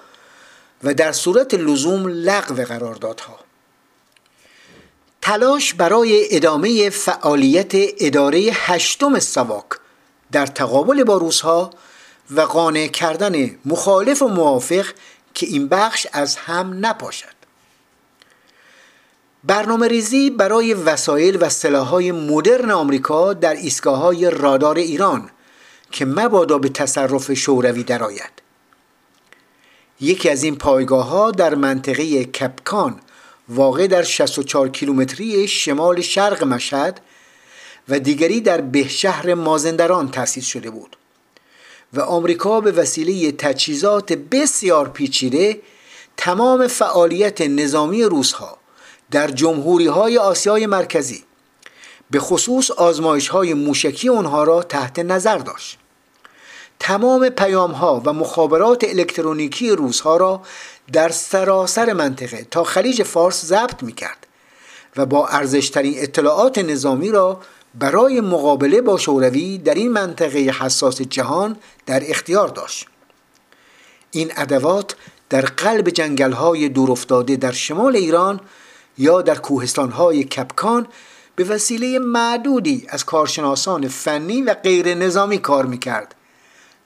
و 0.84 0.94
در 0.94 1.12
صورت 1.12 1.54
لزوم 1.54 2.08
لغو 2.08 2.64
قراردادها. 2.64 3.40
تلاش 5.22 5.74
برای 5.74 6.36
ادامه 6.36 6.90
فعالیت 6.90 7.72
اداره 8.00 8.40
هشتم 8.40 9.20
سواک 9.20 9.66
در 10.32 10.46
تقابل 10.46 11.04
با 11.04 11.18
روسها 11.18 11.70
و 12.32 12.42
قانع 12.42 12.88
کردن 12.88 13.60
مخالف 13.66 14.22
و 14.22 14.28
موافق 14.28 14.86
که 15.36 15.46
این 15.46 15.68
بخش 15.68 16.08
از 16.14 16.36
هم 16.36 16.86
نپاشد. 16.86 17.36
برنامه 19.44 19.88
ریزی 19.88 20.30
برای 20.30 20.74
وسایل 20.74 21.38
و 21.42 21.50
سلاحهای 21.50 22.12
مدرن 22.12 22.72
آمریکا 22.72 23.34
در 23.34 23.54
ایستگاه 23.54 24.30
رادار 24.30 24.78
ایران 24.78 25.30
که 25.92 26.06
مبادا 26.06 26.58
به 26.58 26.70
تصرف 26.70 27.34
شوروی 27.34 27.84
درآید. 27.84 28.32
یکی 30.02 30.30
از 30.30 30.44
این 30.44 30.56
پایگاه 30.56 31.08
ها 31.08 31.32
در 31.32 31.56
منطقه 31.56 32.26
کپکان 32.26 33.00
واقع 33.50 33.88
در 33.88 34.04
64 34.04 34.70
کیلومتری 34.70 35.48
شمال 35.48 36.02
شرق 36.02 36.44
مشهد 36.44 37.02
و 37.90 38.00
دیگری 38.00 38.42
در 38.42 38.62
بهشهر 38.62 39.34
مازندران 39.34 40.12
تأسیس 40.12 40.46
شده 40.46 40.70
بود. 40.70 40.98
و 41.96 42.02
آمریکا 42.02 42.62
به 42.62 42.72
وسیله 42.72 43.32
تجهیزات 43.32 44.14
بسیار 44.14 44.90
پیچیده 44.90 45.62
تمام 46.18 46.68
فعالیت 46.68 47.42
نظامی 47.42 48.04
روسها 48.04 48.58
در 49.12 49.28
جمهوری 49.28 49.88
های 49.88 50.18
آسیای 50.18 50.66
مرکزی 50.66 51.24
به 52.12 52.20
خصوص 52.20 52.72
آزمایش 52.72 53.28
های 53.28 53.54
موشکی 53.54 54.10
آنها 54.10 54.44
را 54.44 54.64
تحت 54.64 55.00
نظر 55.00 55.38
داشت. 55.38 55.80
تمام 56.80 57.30
پیام 57.30 57.72
ها 57.72 58.02
و 58.06 58.14
مخابرات 58.14 58.84
الکترونیکی 58.84 59.70
روزها 59.70 60.18
را 60.18 60.42
در 60.94 61.10
سراسر 61.10 61.94
منطقه 61.94 62.48
تا 62.52 62.64
خلیج 62.64 63.04
فارس 63.04 63.46
ضبط 63.46 63.84
می 63.84 63.94
کرد 63.94 64.28
و 64.98 65.06
با 65.06 65.28
ارزشترین 65.28 65.94
اطلاعات 65.98 66.58
نظامی 66.58 67.12
را 67.12 67.42
برای 67.80 68.22
مقابله 68.22 68.82
با 68.82 68.98
شوروی 68.98 69.58
در 69.58 69.74
این 69.74 69.92
منطقه 69.92 70.40
حساس 70.40 71.02
جهان 71.02 71.58
در 71.86 72.04
اختیار 72.10 72.48
داشت. 72.48 72.88
این 74.12 74.32
ادوات 74.38 74.96
در 75.30 75.42
قلب 75.42 75.90
جنگل 75.90 76.32
های 76.32 76.70
دورافتاده 76.70 77.36
در 77.36 77.52
شمال 77.52 77.96
ایران 77.96 78.40
یا 78.98 79.22
در 79.22 79.36
کوهستان 79.36 79.92
های 79.92 80.24
کپکان 80.24 80.88
به 81.36 81.44
وسیله 81.44 82.00
معدودی 82.00 82.86
از 82.90 83.06
کارشناسان 83.06 83.88
فنی 83.88 84.42
و 84.42 84.54
غیر 84.54 84.94
نظامی 84.94 85.38
کار 85.38 85.66
می‌کرد. 85.66 86.16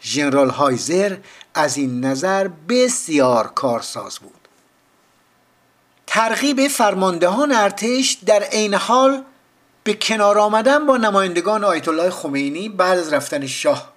ژنرال 0.01 0.49
هایزر 0.49 1.17
از 1.53 1.77
این 1.77 2.05
نظر 2.05 2.47
بسیار 2.69 3.47
کارساز 3.47 4.19
بود. 4.19 4.47
ترغیب 6.07 6.67
فرماندهان 6.67 7.51
ارتش 7.51 8.17
در 8.25 8.43
عین 8.43 8.73
حال 8.73 9.23
به 9.83 9.93
کنار 9.93 10.39
آمدن 10.39 10.85
با 10.85 10.97
نمایندگان 10.97 11.63
آیت 11.63 11.87
الله 11.87 12.09
خمینی 12.09 12.69
بعد 12.69 12.97
از 12.97 13.13
رفتن 13.13 13.47
شاه. 13.47 13.93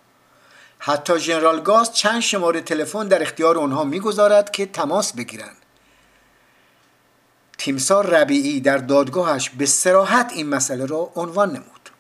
حتی 0.78 1.18
ژنرال 1.18 1.60
گاز 1.60 1.92
چند 1.94 2.20
شماره 2.20 2.60
تلفن 2.60 3.08
در 3.08 3.22
اختیار 3.22 3.58
آنها 3.58 3.84
می‌گذارد 3.84 4.50
که 4.50 4.66
تماس 4.66 5.12
بگیرند. 5.12 5.56
تیمسار 7.58 8.06
ربیعی 8.06 8.60
در 8.60 8.78
دادگاهش 8.78 9.50
به 9.50 9.66
سراحت 9.66 10.32
این 10.34 10.48
مسئله 10.48 10.86
را 10.86 11.12
عنوان 11.14 11.48
نمود. 11.50 11.90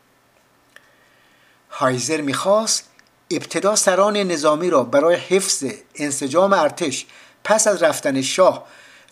هایزر 1.70 2.20
می‌خواست 2.20 2.88
ابتدا 3.30 3.76
سران 3.76 4.16
نظامی 4.16 4.70
را 4.70 4.82
برای 4.82 5.16
حفظ 5.16 5.64
انسجام 5.94 6.52
ارتش 6.52 7.06
پس 7.44 7.66
از 7.66 7.82
رفتن 7.82 8.22
شاه 8.22 8.66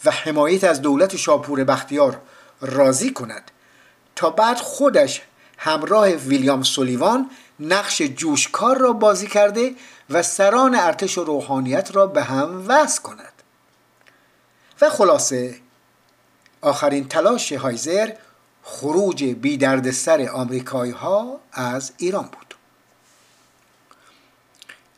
و 0.04 0.10
حمایت 0.10 0.64
از 0.64 0.82
دولت 0.82 1.16
شاپور 1.16 1.64
بختیار 1.64 2.20
راضی 2.60 3.12
کند. 3.12 3.50
تا 4.20 4.30
بعد 4.30 4.56
خودش 4.56 5.22
همراه 5.58 6.08
ویلیام 6.08 6.62
سولیوان 6.62 7.30
نقش 7.60 8.02
جوشکار 8.02 8.78
را 8.78 8.92
بازی 8.92 9.26
کرده 9.26 9.74
و 10.10 10.22
سران 10.22 10.74
ارتش 10.74 11.18
و 11.18 11.24
روحانیت 11.24 11.90
را 11.92 12.06
به 12.06 12.22
هم 12.22 12.64
وصل 12.68 13.02
کند. 13.02 13.32
و 14.80 14.90
خلاصه 14.90 15.56
آخرین 16.60 17.08
تلاش 17.08 17.52
هایزر 17.52 18.12
خروج 18.62 19.24
بی 19.24 19.92
سر 19.92 20.28
آمریکایی 20.32 20.92
ها 20.92 21.40
از 21.52 21.92
ایران 21.96 22.24
بود. 22.24 22.54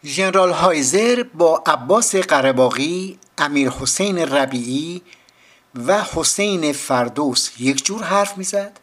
ژنرال 0.05 0.51
هایزر 0.51 1.25
با 1.35 1.63
عباس 1.67 2.17
قرباقی 2.17 3.19
امیر 3.39 3.71
حسین 3.71 4.19
ربیعی 4.19 5.03
و 5.87 6.03
حسین 6.03 6.73
فردوس 6.73 7.51
یک 7.59 7.85
جور 7.85 8.03
حرف 8.03 8.39
می‌زد. 8.39 8.82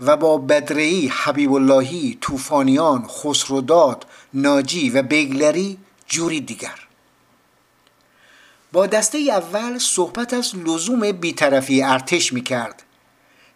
و 0.00 0.16
با 0.16 0.38
بدرعی 0.38 1.08
حبیب 1.08 1.52
اللهی 1.52 2.18
طوفانیان 2.20 3.06
خسروداد 3.08 4.06
ناجی 4.34 4.90
و 4.90 5.02
بیگلری 5.02 5.78
جوری 6.06 6.40
دیگر. 6.40 6.88
با 8.72 8.86
دسته 8.86 9.18
اول 9.18 9.78
صحبت 9.78 10.34
از 10.34 10.56
لزوم 10.56 11.12
بیطرفی 11.12 11.82
ارتش 11.82 12.32
می 12.32 12.42
کرد 12.42 12.82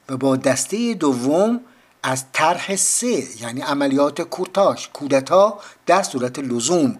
و 0.08 0.16
با 0.16 0.36
دسته 0.36 0.94
دوم 0.94 1.60
از 2.02 2.24
طرح 2.32 2.76
سه 2.76 3.24
یعنی 3.40 3.60
عملیات 3.60 4.22
کورتاش 4.22 4.88
کودتا 4.92 5.58
در 5.86 6.02
صورت 6.02 6.38
لزوم 6.38 6.98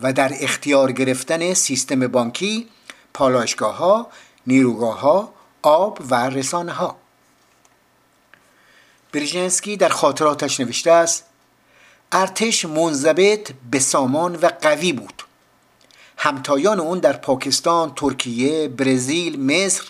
و 0.00 0.12
در 0.12 0.32
اختیار 0.40 0.92
گرفتن 0.92 1.54
سیستم 1.54 2.06
بانکی 2.06 2.68
پالایشگاه 3.14 3.76
ها 3.76 4.06
نیروگاه 4.46 5.00
ها 5.00 5.32
آب 5.62 6.00
و 6.10 6.14
رسانه 6.14 6.72
ها 6.72 6.96
بریژنسکی 9.12 9.76
در 9.76 9.88
خاطراتش 9.88 10.60
نوشته 10.60 10.90
است 10.90 11.24
ارتش 12.12 12.64
منضبط 12.64 13.52
به 13.70 13.78
سامان 13.78 14.36
و 14.36 14.50
قوی 14.62 14.92
بود 14.92 15.22
همتایان 16.16 16.80
اون 16.80 16.98
در 16.98 17.12
پاکستان، 17.12 17.92
ترکیه، 17.96 18.68
برزیل، 18.68 19.40
مصر 19.40 19.84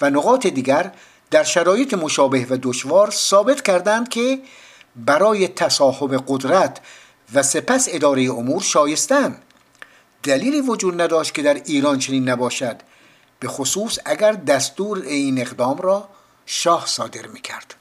و 0.00 0.10
نقاط 0.10 0.46
دیگر 0.46 0.92
در 1.30 1.44
شرایط 1.44 1.94
مشابه 1.94 2.46
و 2.50 2.58
دشوار 2.62 3.10
ثابت 3.10 3.62
کردند 3.62 4.08
که 4.08 4.38
برای 4.96 5.48
تصاحب 5.48 6.24
قدرت 6.28 6.80
و 7.34 7.42
سپس 7.42 7.88
اداره 7.90 8.22
امور 8.22 8.62
شایستن 8.62 9.38
دلیلی 10.22 10.60
وجود 10.60 11.00
نداشت 11.00 11.34
که 11.34 11.42
در 11.42 11.54
ایران 11.54 11.98
چنین 11.98 12.28
نباشد 12.28 12.76
به 13.40 13.48
خصوص 13.48 13.98
اگر 14.04 14.32
دستور 14.32 14.98
این 14.98 15.40
اقدام 15.40 15.78
را 15.78 16.08
شاه 16.46 16.86
صادر 16.86 17.26
می 17.26 17.40
کرد. 17.40 17.74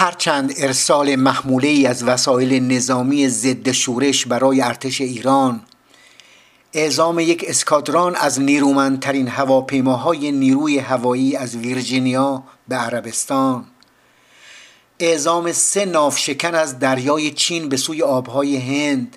هرچند 0.00 0.52
ارسال 0.56 1.16
محموله 1.16 1.68
ای 1.68 1.86
از 1.86 2.04
وسایل 2.04 2.72
نظامی 2.72 3.28
ضد 3.28 3.70
شورش 3.70 4.26
برای 4.26 4.60
ارتش 4.60 5.00
ایران 5.00 5.60
اعزام 6.72 7.18
یک 7.18 7.44
اسکادران 7.48 8.16
از 8.16 8.40
نیرومندترین 8.40 9.28
هواپیماهای 9.28 10.32
نیروی 10.32 10.78
هوایی 10.78 11.36
از 11.36 11.56
ویرجینیا 11.56 12.42
به 12.68 12.76
عربستان 12.76 13.64
اعزام 15.00 15.52
سه 15.52 15.84
نافشکن 15.84 16.54
از 16.54 16.78
دریای 16.78 17.30
چین 17.30 17.68
به 17.68 17.76
سوی 17.76 18.02
آبهای 18.02 18.56
هند 18.56 19.16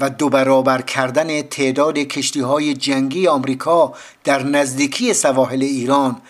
و 0.00 0.10
دو 0.10 0.28
برابر 0.28 0.82
کردن 0.82 1.42
تعداد 1.42 1.98
کشتی 1.98 2.40
های 2.40 2.74
جنگی 2.74 3.28
آمریکا 3.28 3.94
در 4.24 4.42
نزدیکی 4.42 5.14
سواحل 5.14 5.62
ایران 5.62 6.20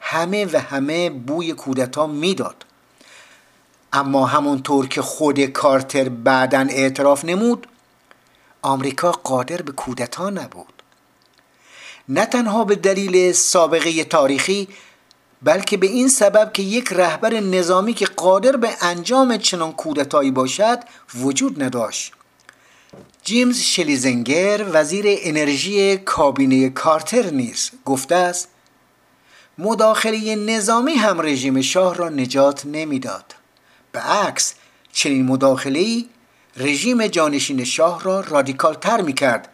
همه 0.00 0.46
و 0.52 0.60
همه 0.60 1.10
بوی 1.10 1.52
کودتا 1.52 2.06
می‌داد. 2.06 2.67
اما 3.92 4.26
همونطور 4.26 4.88
که 4.88 5.02
خود 5.02 5.40
کارتر 5.40 6.08
بعدا 6.08 6.66
اعتراف 6.70 7.24
نمود 7.24 7.66
آمریکا 8.62 9.12
قادر 9.12 9.62
به 9.62 9.72
کودتا 9.72 10.30
نبود. 10.30 10.82
نه 12.08 12.26
تنها 12.26 12.64
به 12.64 12.74
دلیل 12.74 13.32
سابقه 13.32 14.04
تاریخی 14.04 14.68
بلکه 15.42 15.76
به 15.76 15.86
این 15.86 16.08
سبب 16.08 16.52
که 16.52 16.62
یک 16.62 16.92
رهبر 16.92 17.40
نظامی 17.40 17.94
که 17.94 18.06
قادر 18.06 18.56
به 18.56 18.70
انجام 18.80 19.36
چنان 19.36 19.72
کودتایی 19.72 20.30
باشد 20.30 20.78
وجود 21.14 21.62
نداشت. 21.62 22.12
جیمز 23.24 23.60
شلیزنگر 23.60 24.66
وزیر 24.72 25.04
انرژی 25.08 25.96
کابینه 25.96 26.70
کارتر 26.70 27.30
نیز 27.30 27.70
گفته 27.84 28.14
است 28.14 28.48
مداخله 29.58 30.36
نظامی 30.36 30.94
هم 30.94 31.20
رژیم 31.20 31.60
شاه 31.60 31.94
را 31.94 32.08
نجات 32.08 32.66
نمی‌داد. 32.66 33.34
به 33.98 34.04
عکس 34.04 34.54
چنین 34.92 35.26
مداخله 35.26 36.04
رژیم 36.56 37.06
جانشین 37.06 37.64
شاه 37.64 38.02
را 38.02 38.20
رادیکال 38.20 38.74
تر 38.74 39.00
می 39.00 39.12
کرد 39.12 39.48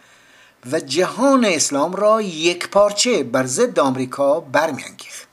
و 0.72 0.80
جهان 0.80 1.44
اسلام 1.44 1.92
را 1.92 2.22
یک 2.22 2.68
پارچه 2.68 3.22
بر 3.22 3.46
ضد 3.46 3.78
آمریکا 3.78 4.40
برمیانگیخت. 4.40 5.28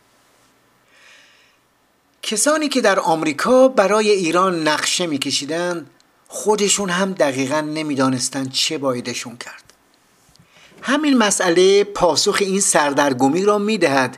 کسانی 2.21 2.69
که 2.69 2.81
در 2.81 2.99
آمریکا 2.99 3.67
برای 3.67 4.09
ایران 4.11 4.67
نقشه 4.67 5.07
میکشیدند 5.07 5.89
خودشون 6.27 6.89
هم 6.89 7.13
دقیقا 7.13 7.61
نمی‌دانستند 7.61 8.51
چه 8.51 8.77
بایدشون 8.77 9.37
کرد. 9.37 9.73
همین 10.81 11.17
مسئله 11.17 11.83
پاسخ 11.83 12.37
این 12.39 12.59
سردرگمی 12.59 13.45
را 13.45 13.57
می‌دهد 13.57 14.17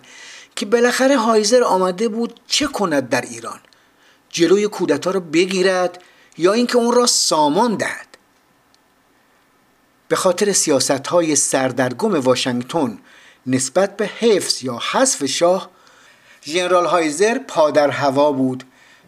که 0.56 0.66
بالاخره 0.66 1.18
هایزر 1.18 1.64
آمده 1.64 2.08
بود 2.08 2.40
چه 2.48 2.68
کند 2.68 3.10
در 3.10 3.22
ایران. 3.22 3.60
جلوی 4.34 4.68
کودتا 4.68 5.12
را 5.12 5.20
بگیرد 5.20 6.04
یا 6.38 6.54
اینکه 6.54 6.78
اون 6.78 6.96
را 6.96 7.06
سامان 7.06 7.76
دهد. 7.76 8.08
به 10.08 10.16
خاطر 10.16 10.52
سیاست 10.52 11.08
های 11.08 11.36
سردرگم 11.36 12.14
واشنگتن 12.14 13.00
نسبت 13.48 13.98
به 13.98 14.06
حفظ 14.06 14.64
یا 14.64 14.80
حذف 14.92 15.26
شاه 15.26 15.70
ژنرال 16.46 16.86
هایزر 16.86 17.38
پادر 17.38 17.90
هوا 17.90 18.32
بود 18.32 18.64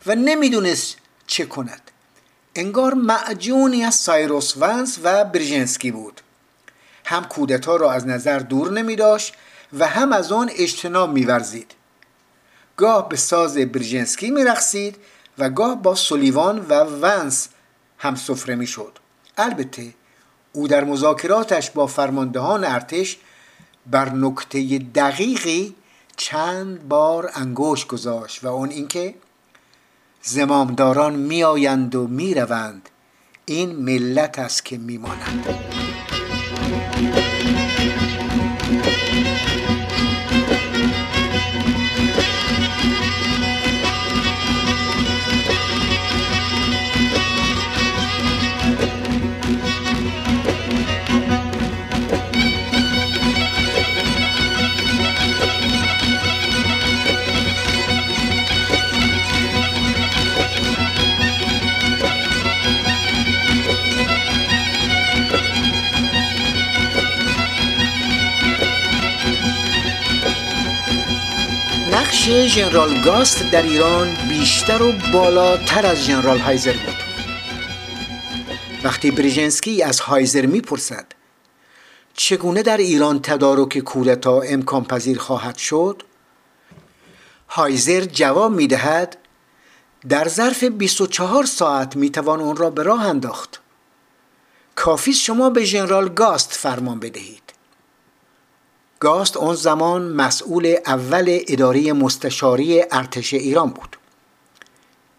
و 0.06 0.16
نمی‌دونست 0.16 0.96
چه 1.28 1.46
کند. 1.46 1.92
انگار 2.56 2.94
معجونی 2.94 3.84
از 3.84 3.96
سایروس 3.96 4.58
ونس 4.58 5.00
و 5.04 5.26
برژنسکی 5.26 5.92
بود. 5.92 6.22
هم 7.06 7.24
کودتا 7.24 7.76
را 7.76 7.92
از 7.92 8.08
نظر 8.08 8.40
دور 8.40 8.72
نمی 8.72 8.96
داشت 8.96 9.34
و 9.80 9.88
هم 9.88 10.14
از 10.14 10.32
آن 10.32 10.52
اجتناب 10.56 11.14
میورزید. 11.14 11.72
گاه 12.78 13.10
به 13.10 13.16
ساز 13.16 13.58
برژنسکی 13.58 14.32
میرقصید 14.32 14.98
و 15.38 15.50
گاه 15.50 15.82
با 15.82 15.96
سولیوان 15.96 16.60
و 16.60 16.74
ونس 16.74 17.50
هم 17.98 18.16
سفره 18.16 18.56
می‌شد. 18.56 19.00
البته 19.38 19.94
او 20.54 20.68
در 20.68 20.84
مذاکراتش 20.84 21.72
با 21.72 21.88
فرماندهان 21.88 22.64
ارتش 22.64 23.18
بر 23.88 24.10
نکته 24.10 24.78
دقیقی 24.78 25.76
چند 26.18 26.88
بار 26.88 27.32
انگوش 27.34 27.86
گذاشت 27.86 28.44
و 28.44 28.48
اون 28.48 28.70
اینکه 28.70 29.16
زمامداران 30.22 31.16
میآیند 31.16 31.96
و 31.96 32.08
می‌روند 32.08 32.90
این 33.46 33.76
ملت 33.76 34.40
است 34.40 34.66
که 34.66 34.78
میمانند 34.78 35.46
نقش 72.16 72.30
ژنرال 72.30 73.02
گاست 73.02 73.52
در 73.52 73.62
ایران 73.62 74.16
بیشتر 74.30 74.82
و 74.82 74.94
بالاتر 75.14 75.86
از 75.86 75.98
ژنرال 75.98 76.38
هایزر 76.38 76.72
بود. 76.72 76.96
وقتی 78.84 79.12
بریژنسکی 79.12 79.84
از 79.84 80.00
هایزر 80.00 80.46
می‌پرسد 80.46 81.06
چگونه 82.14 82.64
در 82.64 82.78
ایران 82.78 83.22
تدارک 83.22 83.80
کودتا 83.80 84.42
امکان 84.42 84.84
پذیر 84.84 85.20
خواهد 85.20 85.58
شد؟ 85.58 86.04
هایزر 87.50 88.02
جواب 88.02 88.52
می‌دهد 88.52 89.18
در 90.10 90.28
ظرف 90.28 90.64
24 90.64 91.46
ساعت 91.46 91.96
می‌توان 91.96 92.40
اون 92.40 92.56
را 92.56 92.70
به 92.70 92.84
راه 92.84 93.06
انداخت. 93.06 93.62
کافی 94.76 95.14
شما 95.14 95.50
به 95.50 95.66
ژنرال 95.66 96.10
گاست 96.10 96.52
فرمان 96.52 97.00
بدهید. 97.00 97.45
گاست 99.00 99.38
اون 99.38 99.56
زمان 99.56 100.02
مسئول 100.02 100.76
اول 100.86 101.40
اداره 101.48 101.94
مستشاری 101.94 102.84
ارتش 102.92 103.34
ایران 103.34 103.70
بود. 103.70 103.98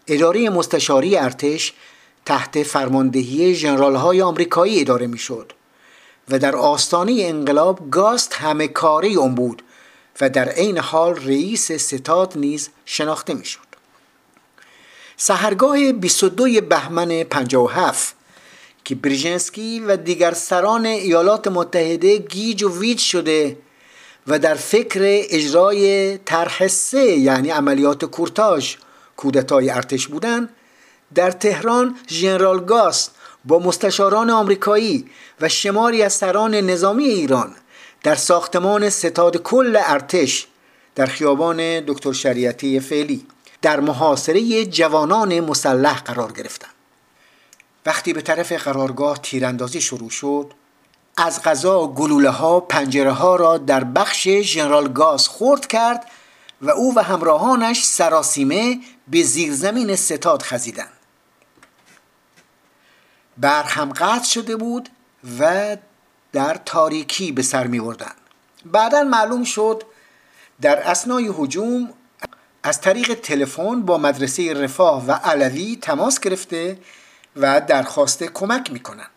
اداره 0.07 0.49
مستشاری 0.49 1.17
ارتش 1.17 1.73
تحت 2.25 2.63
فرماندهی 2.63 3.55
ژنرال 3.55 3.95
های 3.95 4.21
آمریکایی 4.21 4.81
اداره 4.81 5.07
می‌شد 5.07 5.53
و 6.29 6.39
در 6.39 6.55
آستانه 6.55 7.15
انقلاب 7.19 7.89
گاست 7.89 8.33
همه 8.33 8.67
کاری 8.67 9.15
اون 9.15 9.35
بود 9.35 9.63
و 10.21 10.29
در 10.29 10.49
عین 10.49 10.77
حال 10.77 11.15
رئیس 11.15 11.71
ستاد 11.71 12.33
نیز 12.37 12.69
شناخته 12.85 13.33
می‌شد. 13.33 13.67
سهرگاه 15.17 15.91
22 15.91 16.61
بهمن 16.61 17.23
57 17.23 18.15
که 18.83 18.95
بریژنسکی 18.95 19.79
و 19.79 19.97
دیگر 19.97 20.33
سران 20.33 20.85
ایالات 20.85 21.47
متحده 21.47 22.17
گیج 22.17 22.63
و 22.63 22.79
ویج 22.79 22.99
شده 22.99 23.57
و 24.27 24.39
در 24.39 24.55
فکر 24.55 24.99
اجرای 25.03 26.17
طرح 26.17 26.67
سه 26.67 27.05
یعنی 27.05 27.49
عملیات 27.49 28.05
کورتاژ 28.05 28.75
کودتای 29.17 29.69
ارتش 29.69 30.07
بودند 30.07 30.49
در 31.15 31.31
تهران 31.31 31.95
ژنرال 32.09 32.65
گاست 32.65 33.11
با 33.45 33.59
مستشاران 33.59 34.29
آمریکایی 34.29 35.09
و 35.41 35.49
شماری 35.49 36.03
از 36.03 36.13
سران 36.13 36.55
نظامی 36.55 37.03
ایران 37.05 37.55
در 38.03 38.15
ساختمان 38.15 38.89
ستاد 38.89 39.37
کل 39.37 39.77
ارتش 39.85 40.47
در 40.95 41.05
خیابان 41.05 41.79
دکتر 41.79 42.13
شریعتی 42.13 42.79
فعلی 42.79 43.25
در 43.61 43.79
محاصره 43.79 44.65
جوانان 44.65 45.39
مسلح 45.39 46.01
قرار 46.01 46.31
گرفتند 46.31 46.71
وقتی 47.85 48.13
به 48.13 48.21
طرف 48.21 48.51
قرارگاه 48.51 49.17
تیراندازی 49.21 49.81
شروع 49.81 50.09
شد 50.09 50.51
از 51.17 51.41
غذا 51.43 51.87
گلوله 51.87 52.29
ها 52.29 52.59
پنجره 52.59 53.11
ها 53.11 53.35
را 53.35 53.57
در 53.57 53.83
بخش 53.83 54.27
ژنرال 54.27 54.87
گاز 54.87 55.27
خورد 55.27 55.67
کرد 55.67 56.05
و 56.61 56.69
او 56.69 56.95
و 56.95 57.03
همراهانش 57.03 57.83
سراسیمه 57.83 58.79
به 59.07 59.23
زیرزمین 59.23 59.95
ستاد 59.95 60.41
خزیدند 60.41 60.93
برق 63.37 63.71
هم 63.71 63.89
قطع 63.89 64.23
شده 64.23 64.55
بود 64.55 64.89
و 65.39 65.77
در 66.31 66.59
تاریکی 66.65 67.31
به 67.31 67.41
سر 67.41 67.67
می 67.67 67.79
بردن. 67.79 68.11
بعدا 68.65 69.03
معلوم 69.03 69.43
شد 69.43 69.83
در 70.61 70.79
اسنای 70.91 71.31
هجوم 71.39 71.93
از 72.63 72.81
طریق 72.81 73.13
تلفن 73.13 73.81
با 73.81 73.97
مدرسه 73.97 74.53
رفاه 74.53 75.05
و 75.05 75.11
علوی 75.11 75.77
تماس 75.81 76.19
گرفته 76.19 76.79
و 77.35 77.61
درخواست 77.61 78.23
کمک 78.23 78.71
می 78.71 78.79
کنند. 78.79 79.09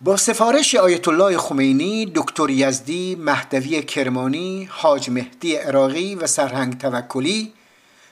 با 0.00 0.16
سفارش 0.16 0.74
آیت 0.74 1.08
الله 1.08 1.38
خمینی، 1.38 2.12
دکتر 2.14 2.50
یزدی، 2.50 3.16
مهدوی 3.20 3.82
کرمانی، 3.82 4.68
حاج 4.72 5.10
مهدی 5.10 5.56
عراقی 5.56 6.14
و 6.14 6.26
سرهنگ 6.26 6.78
توکلی 6.78 7.52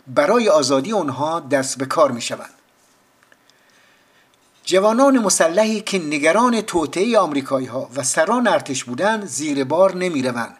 برای 0.07 0.49
آزادی 0.49 0.93
آنها 0.93 1.41
دست 1.41 1.79
به 1.79 1.87
کار 1.87 2.11
می 2.11 2.21
شوند. 2.21 2.55
جوانان 4.65 5.19
مسلحی 5.19 5.81
که 5.81 5.99
نگران 5.99 6.61
توطعه 6.61 7.19
آمریکایی 7.19 7.67
ها 7.67 7.91
و 7.97 8.03
سران 8.03 8.49
ارتش 8.49 8.85
بودند 8.85 9.27
زیر 9.27 9.65
بار 9.65 9.95
نمی 9.95 10.23
روند. 10.23 10.57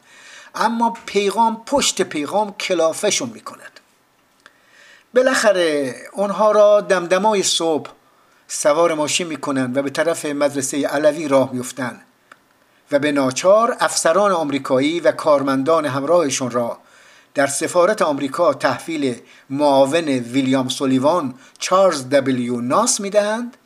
اما 0.55 0.97
پیغام 1.07 1.63
پشت 1.67 2.03
پیغام 2.03 2.53
کلافشون 2.53 3.31
می 3.35 3.41
کند. 3.41 3.81
بالاخره 5.15 5.95
آنها 6.17 6.53
را 6.53 6.81
دمدمای 6.81 7.43
صبح 7.43 7.91
سوار 8.49 8.95
ماشین 8.95 9.27
می‌کنند 9.27 9.77
و 9.77 9.83
به 9.83 9.91
طرف 9.91 10.25
مدرسه 10.25 10.87
علوی 10.87 11.29
راه 11.29 11.53
میفتند 11.53 12.01
و 12.93 12.99
به 12.99 13.13
ناچار 13.13 13.77
افسران 13.81 14.33
آمریکایی 14.33 15.01
و 15.01 15.13
کارمندان 15.13 15.87
همراهشون 15.87 16.51
را 16.51 16.79
در 17.35 17.47
سفارت 17.47 18.03
آمریکا 18.03 18.55
تحویل 18.55 19.21
معاون 19.51 20.09
ویلیام 20.09 20.69
سولیوان 20.69 21.35
چارلز 21.59 22.09
دبلیو 22.09 22.61
ناس 22.61 23.01
می‌دهند. 23.01 23.57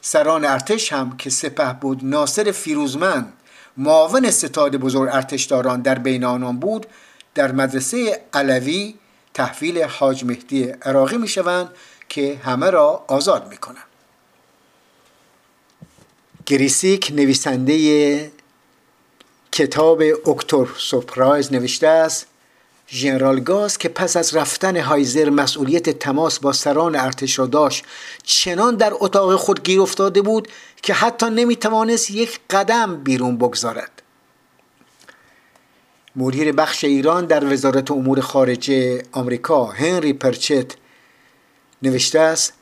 سران 0.00 0.44
ارتش 0.44 0.92
هم 0.92 1.16
که 1.16 1.30
سپه 1.30 1.72
بود 1.72 2.00
ناصر 2.02 2.52
فیروزمند 2.52 3.32
معاون 3.76 4.30
ستاد 4.30 4.76
بزرگ 4.76 5.10
ارتشداران 5.12 5.82
در 5.82 5.98
بین 5.98 6.24
آنان 6.24 6.58
بود 6.58 6.86
در 7.34 7.52
مدرسه 7.52 8.20
علوی 8.32 8.94
تحویل 9.34 9.82
حاج 9.82 10.24
مهدی 10.24 10.64
عراقی 10.64 11.16
می 11.16 11.28
شوند 11.28 11.68
که 12.08 12.40
همه 12.44 12.70
را 12.70 13.04
آزاد 13.08 13.48
می 13.48 13.56
کنند 13.56 13.85
گری 16.46 16.74
سیک 16.74 17.12
نویسنده 17.14 18.30
کتاب 19.52 20.02
October 20.26 20.74
Surprise 20.78 21.52
نوشته 21.52 21.88
است 21.88 22.26
ژنرال 22.88 23.40
گاست 23.40 23.78
که 23.78 23.88
پس 23.88 24.16
از 24.16 24.36
رفتن 24.36 24.76
هایزر 24.76 25.30
مسئولیت 25.30 25.90
تماس 25.90 26.38
با 26.38 26.52
سران 26.52 26.96
ارتش 26.96 27.38
را 27.38 27.46
داشت 27.46 27.84
چنان 28.22 28.76
در 28.76 28.92
اتاق 28.94 29.36
خود 29.36 29.62
گیر 29.62 29.80
افتاده 29.80 30.22
بود 30.22 30.48
که 30.82 30.94
حتی 30.94 31.26
نمی‌توانست 31.30 32.10
یک 32.10 32.40
قدم 32.50 32.96
بیرون 32.96 33.36
بگذارد. 33.36 34.02
مدیر 36.16 36.52
بخش 36.52 36.84
ایران 36.84 37.26
در 37.26 37.52
وزارت 37.52 37.90
امور 37.90 38.20
خارجه 38.20 39.02
آمریکا 39.12 39.64
هنری 39.64 40.12
پرچت 40.12 40.72
نوشته 41.82 42.20
است 42.20 42.52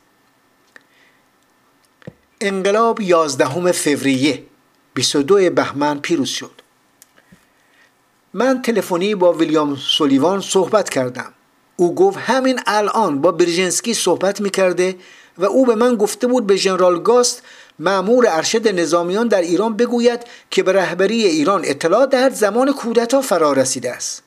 انقلاب 2.41 3.01
11 3.01 3.71
فوریه 3.71 4.43
22 4.93 5.49
بهمن 5.49 5.99
پیروز 5.99 6.29
شد. 6.29 6.51
من 8.33 8.61
تلفنی 8.61 9.15
با 9.15 9.33
ویلیام 9.33 9.75
سولیوان 9.75 10.41
صحبت 10.41 10.89
کردم. 10.89 11.33
او 11.75 11.95
گفت 11.95 12.17
همین 12.17 12.59
الان 12.65 13.21
با 13.21 13.31
برژنسکی 13.31 13.93
صحبت 13.93 14.41
می‌کرده 14.41 14.95
و 15.37 15.45
او 15.45 15.65
به 15.65 15.75
من 15.75 15.95
گفته 15.95 16.27
بود 16.27 16.47
به 16.47 16.55
ژنرال 16.55 17.01
گاست 17.01 17.43
معمور 17.79 18.25
ارشد 18.29 18.67
نظامیان 18.67 19.27
در 19.27 19.41
ایران 19.41 19.77
بگوید 19.77 20.19
که 20.51 20.63
به 20.63 20.73
رهبری 20.73 21.23
ایران 21.23 21.61
اطلاع 21.65 22.05
دهد 22.05 22.33
زمان 22.33 22.73
کودتا 22.73 23.21
فرا 23.21 23.53
رسیده 23.53 23.91
است. 23.91 24.24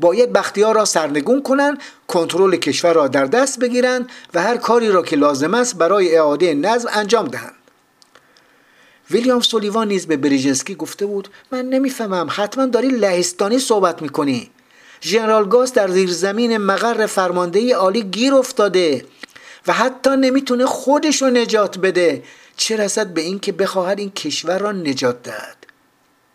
باید 0.00 0.32
بختیار 0.32 0.74
را 0.74 0.84
سرنگون 0.84 1.42
کنند 1.42 1.78
کنترل 2.08 2.56
کشور 2.56 2.92
را 2.92 3.08
در 3.08 3.24
دست 3.24 3.58
بگیرند 3.58 4.08
و 4.34 4.42
هر 4.42 4.56
کاری 4.56 4.88
را 4.88 5.02
که 5.02 5.16
لازم 5.16 5.54
است 5.54 5.76
برای 5.76 6.16
اعاده 6.16 6.54
نظم 6.54 6.88
انجام 6.92 7.28
دهند. 7.28 7.54
ویلیام 9.10 9.40
سولیوان 9.40 9.88
نیز 9.88 10.06
به 10.06 10.16
بریژنسکی 10.16 10.74
گفته 10.74 11.06
بود 11.06 11.28
من 11.52 11.64
نمی‌فهمم 11.64 12.28
حتما 12.30 12.66
داری 12.66 12.88
لهستانی 12.88 13.58
صحبت 13.58 14.02
می‌کنی. 14.02 14.50
ژنرال 15.02 15.48
گاس 15.48 15.72
در 15.72 15.88
زیر 15.88 16.10
زمین 16.12 16.56
مقر 16.56 17.06
فرماندهی 17.06 17.72
عالی 17.72 18.02
گیر 18.02 18.34
افتاده 18.34 19.04
و 19.66 19.72
حتی 19.72 20.10
نمی‌تونه 20.10 20.66
خودش 20.66 21.22
رو 21.22 21.30
نجات 21.30 21.78
بده. 21.78 22.22
چه 22.56 22.76
رسد 22.76 23.06
به 23.06 23.20
اینکه 23.20 23.52
بخواهد 23.52 23.98
این 23.98 24.10
کشور 24.10 24.58
را 24.58 24.72
نجات 24.72 25.22
دهد؟ 25.22 25.56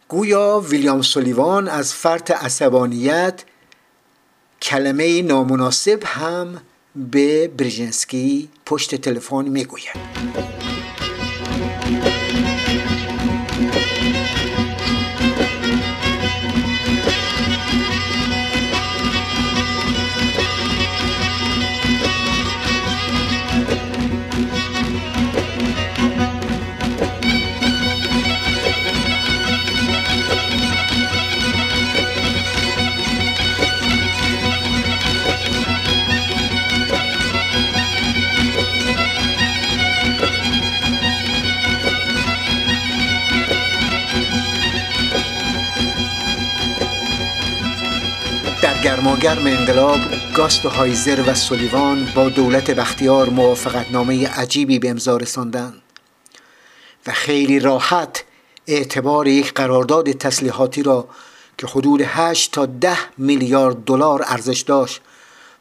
گویا 0.08 0.64
ویلیام 0.70 1.02
سولیوان 1.02 1.68
از 1.68 1.94
فرط 1.94 2.32
عصبانیت 2.32 3.44
کلمه 4.62 5.22
نامناسب 5.22 6.00
هم 6.06 6.62
به 6.96 7.48
بریژنسکی 7.48 8.50
پشت 8.66 8.96
تلفن 8.96 9.46
می‌گوید. 9.48 10.61
گرماگرم 49.02 49.48
انقلاب 49.48 50.00
گاست 50.36 50.66
و 50.66 50.70
هایزر 50.70 51.24
و 51.28 51.34
سولیوان 51.34 52.08
با 52.16 52.30
دولت 52.30 52.72
بختیار 52.72 53.30
موافقتنامه 53.30 54.28
عجیبی 54.28 54.80
به 54.80 54.90
امضا 54.90 55.18
رساندند. 55.18 55.82
و 57.08 57.12
خیلی 57.12 57.60
راحت 57.60 58.24
اعتبار 58.68 59.28
یک 59.28 59.54
قرارداد 59.54 60.12
تسلیحاتی 60.12 60.84
را 60.84 61.08
که 61.58 61.68
حدود 61.68 62.02
8 62.06 62.52
تا 62.52 62.66
10 62.66 62.98
میلیارد 63.18 63.84
دلار 63.86 64.24
ارزش 64.28 64.62
داشت 64.62 65.02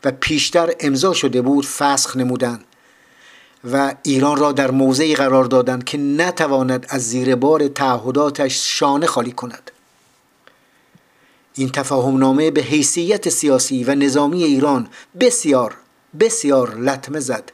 و 0.05 0.11
پیشتر 0.11 0.71
امضا 0.81 1.13
شده 1.13 1.43
بود 1.43 1.67
فسخ 1.67 2.17
نمودند. 2.17 2.65
و 3.73 3.95
ایران 4.03 4.37
را 4.37 4.53
در 4.53 4.71
موضعی 4.71 5.15
قرار 5.15 5.45
دادند 5.45 5.85
که 5.85 5.99
نتواند 5.99 6.87
از 6.89 7.09
زیر 7.09 7.35
بار 7.35 7.69
تعهداتش 7.69 8.79
شانه 8.79 9.07
خالی 9.07 9.33
کند. 9.33 9.71
این 11.55 11.69
تفاهم 11.69 12.17
نامه 12.17 12.51
به 12.51 12.61
حیثیت 12.61 13.29
سیاسی 13.29 13.85
و 13.85 13.95
نظامی 13.95 14.45
ایران 14.45 14.89
بسیار 15.21 15.75
بسیار 16.21 16.75
لطمه 16.75 17.21
زد 17.21 17.53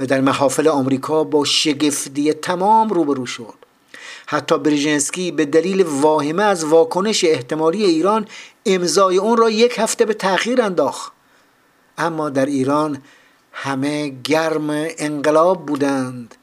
و 0.00 0.06
در 0.06 0.20
محافل 0.20 0.68
آمریکا 0.68 1.24
با 1.24 1.44
شگفتی 1.44 2.32
تمام 2.32 2.88
روبرو 2.88 3.26
شد. 3.26 3.54
حتی 4.26 4.58
بریژنسکی 4.58 5.32
به 5.32 5.44
دلیل 5.44 5.82
واهمه 5.82 6.42
از 6.42 6.64
واکنش 6.64 7.24
احتمالی 7.24 7.84
ایران 7.84 8.26
امضای 8.66 9.16
اون 9.16 9.36
را 9.36 9.50
یک 9.50 9.78
هفته 9.78 10.04
به 10.04 10.14
تأخیر 10.14 10.62
انداخت. 10.62 11.12
اما 11.98 12.30
در 12.30 12.46
ایران 12.46 13.02
همه 13.52 14.08
گرم 14.08 14.70
انقلاب 14.98 15.66
بودند 15.66 16.34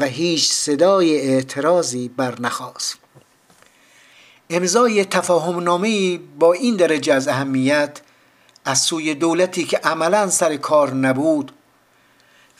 و 0.00 0.04
هیچ 0.04 0.50
صدای 0.52 1.20
اعتراضی 1.20 2.08
برنخواست. 2.08 3.05
امضای 4.50 5.04
تفاهم 5.04 5.58
نامه 5.58 6.18
با 6.18 6.52
این 6.52 6.76
درجه 6.76 7.14
از 7.14 7.28
اهمیت 7.28 8.00
از 8.64 8.78
سوی 8.78 9.14
دولتی 9.14 9.64
که 9.64 9.78
عملا 9.78 10.30
سر 10.30 10.56
کار 10.56 10.94
نبود 10.94 11.52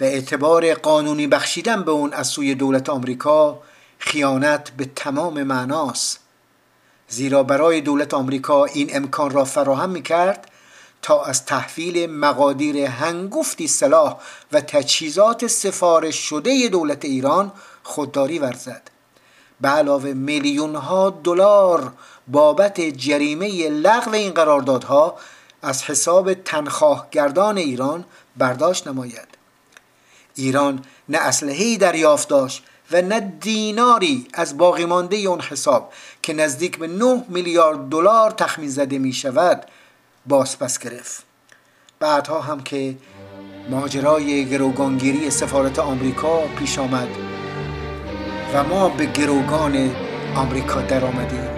و 0.00 0.04
اعتبار 0.04 0.74
قانونی 0.74 1.26
بخشیدن 1.26 1.82
به 1.82 1.90
اون 1.90 2.12
از 2.12 2.26
سوی 2.26 2.54
دولت 2.54 2.88
آمریکا 2.88 3.62
خیانت 3.98 4.70
به 4.70 4.90
تمام 4.96 5.42
معناست. 5.42 6.20
زیرا 7.08 7.42
برای 7.42 7.80
دولت 7.80 8.14
آمریکا 8.14 8.64
این 8.64 8.96
امکان 8.96 9.30
را 9.30 9.44
فراهم 9.44 9.90
می 9.90 10.02
کرد 10.02 10.50
تا 11.02 11.24
از 11.24 11.44
تحویل 11.44 12.10
مقادیر 12.10 12.76
هنگفتی 12.76 13.68
سلاح 13.68 14.16
و 14.52 14.60
تجهیزات 14.60 15.46
سفارش 15.46 16.16
شده 16.16 16.68
دولت 16.68 17.04
ایران 17.04 17.52
خودداری 17.82 18.38
ورزد. 18.38 18.95
به 19.60 19.68
علاوه 19.68 20.12
میلیون 20.12 20.74
ها 20.74 21.10
دلار 21.10 21.92
بابت 22.28 22.80
جریمه 22.80 23.68
لغو 23.68 24.14
این 24.14 24.32
قراردادها 24.32 25.16
از 25.62 25.82
حساب 25.82 26.34
تنخواهگردان 26.34 27.58
ایران 27.58 28.04
برداشت 28.36 28.88
نماید. 28.88 29.28
ایران 30.34 30.84
نه 31.08 31.18
اسلحه‌ای 31.18 31.76
دریافت 31.76 32.28
داشت 32.28 32.62
و 32.92 33.02
نه 33.02 33.20
دیناری 33.20 34.28
از 34.34 34.58
باقی 34.58 34.84
مانده 34.84 35.16
اون 35.16 35.40
حساب 35.40 35.92
که 36.22 36.32
نزدیک 36.32 36.78
به 36.78 36.86
9 36.86 37.24
میلیارد 37.28 37.88
دلار 37.88 38.30
تخمین 38.30 38.68
زده 38.68 38.98
می 38.98 39.12
شود 39.12 39.66
بازپس 40.26 40.78
گرفت. 40.78 41.24
بعدها 42.00 42.40
هم 42.40 42.62
که 42.62 42.96
ماجرای 43.70 44.44
گروگانگیری 44.44 45.30
سفارت 45.30 45.78
آمریکا 45.78 46.40
پیش 46.40 46.78
آمد 46.78 47.08
و 48.54 48.64
ما 48.64 48.88
به 48.88 49.06
گروگان 49.06 49.90
آمریکا 50.36 50.80
در 50.80 51.04
آمدیم 51.04 51.55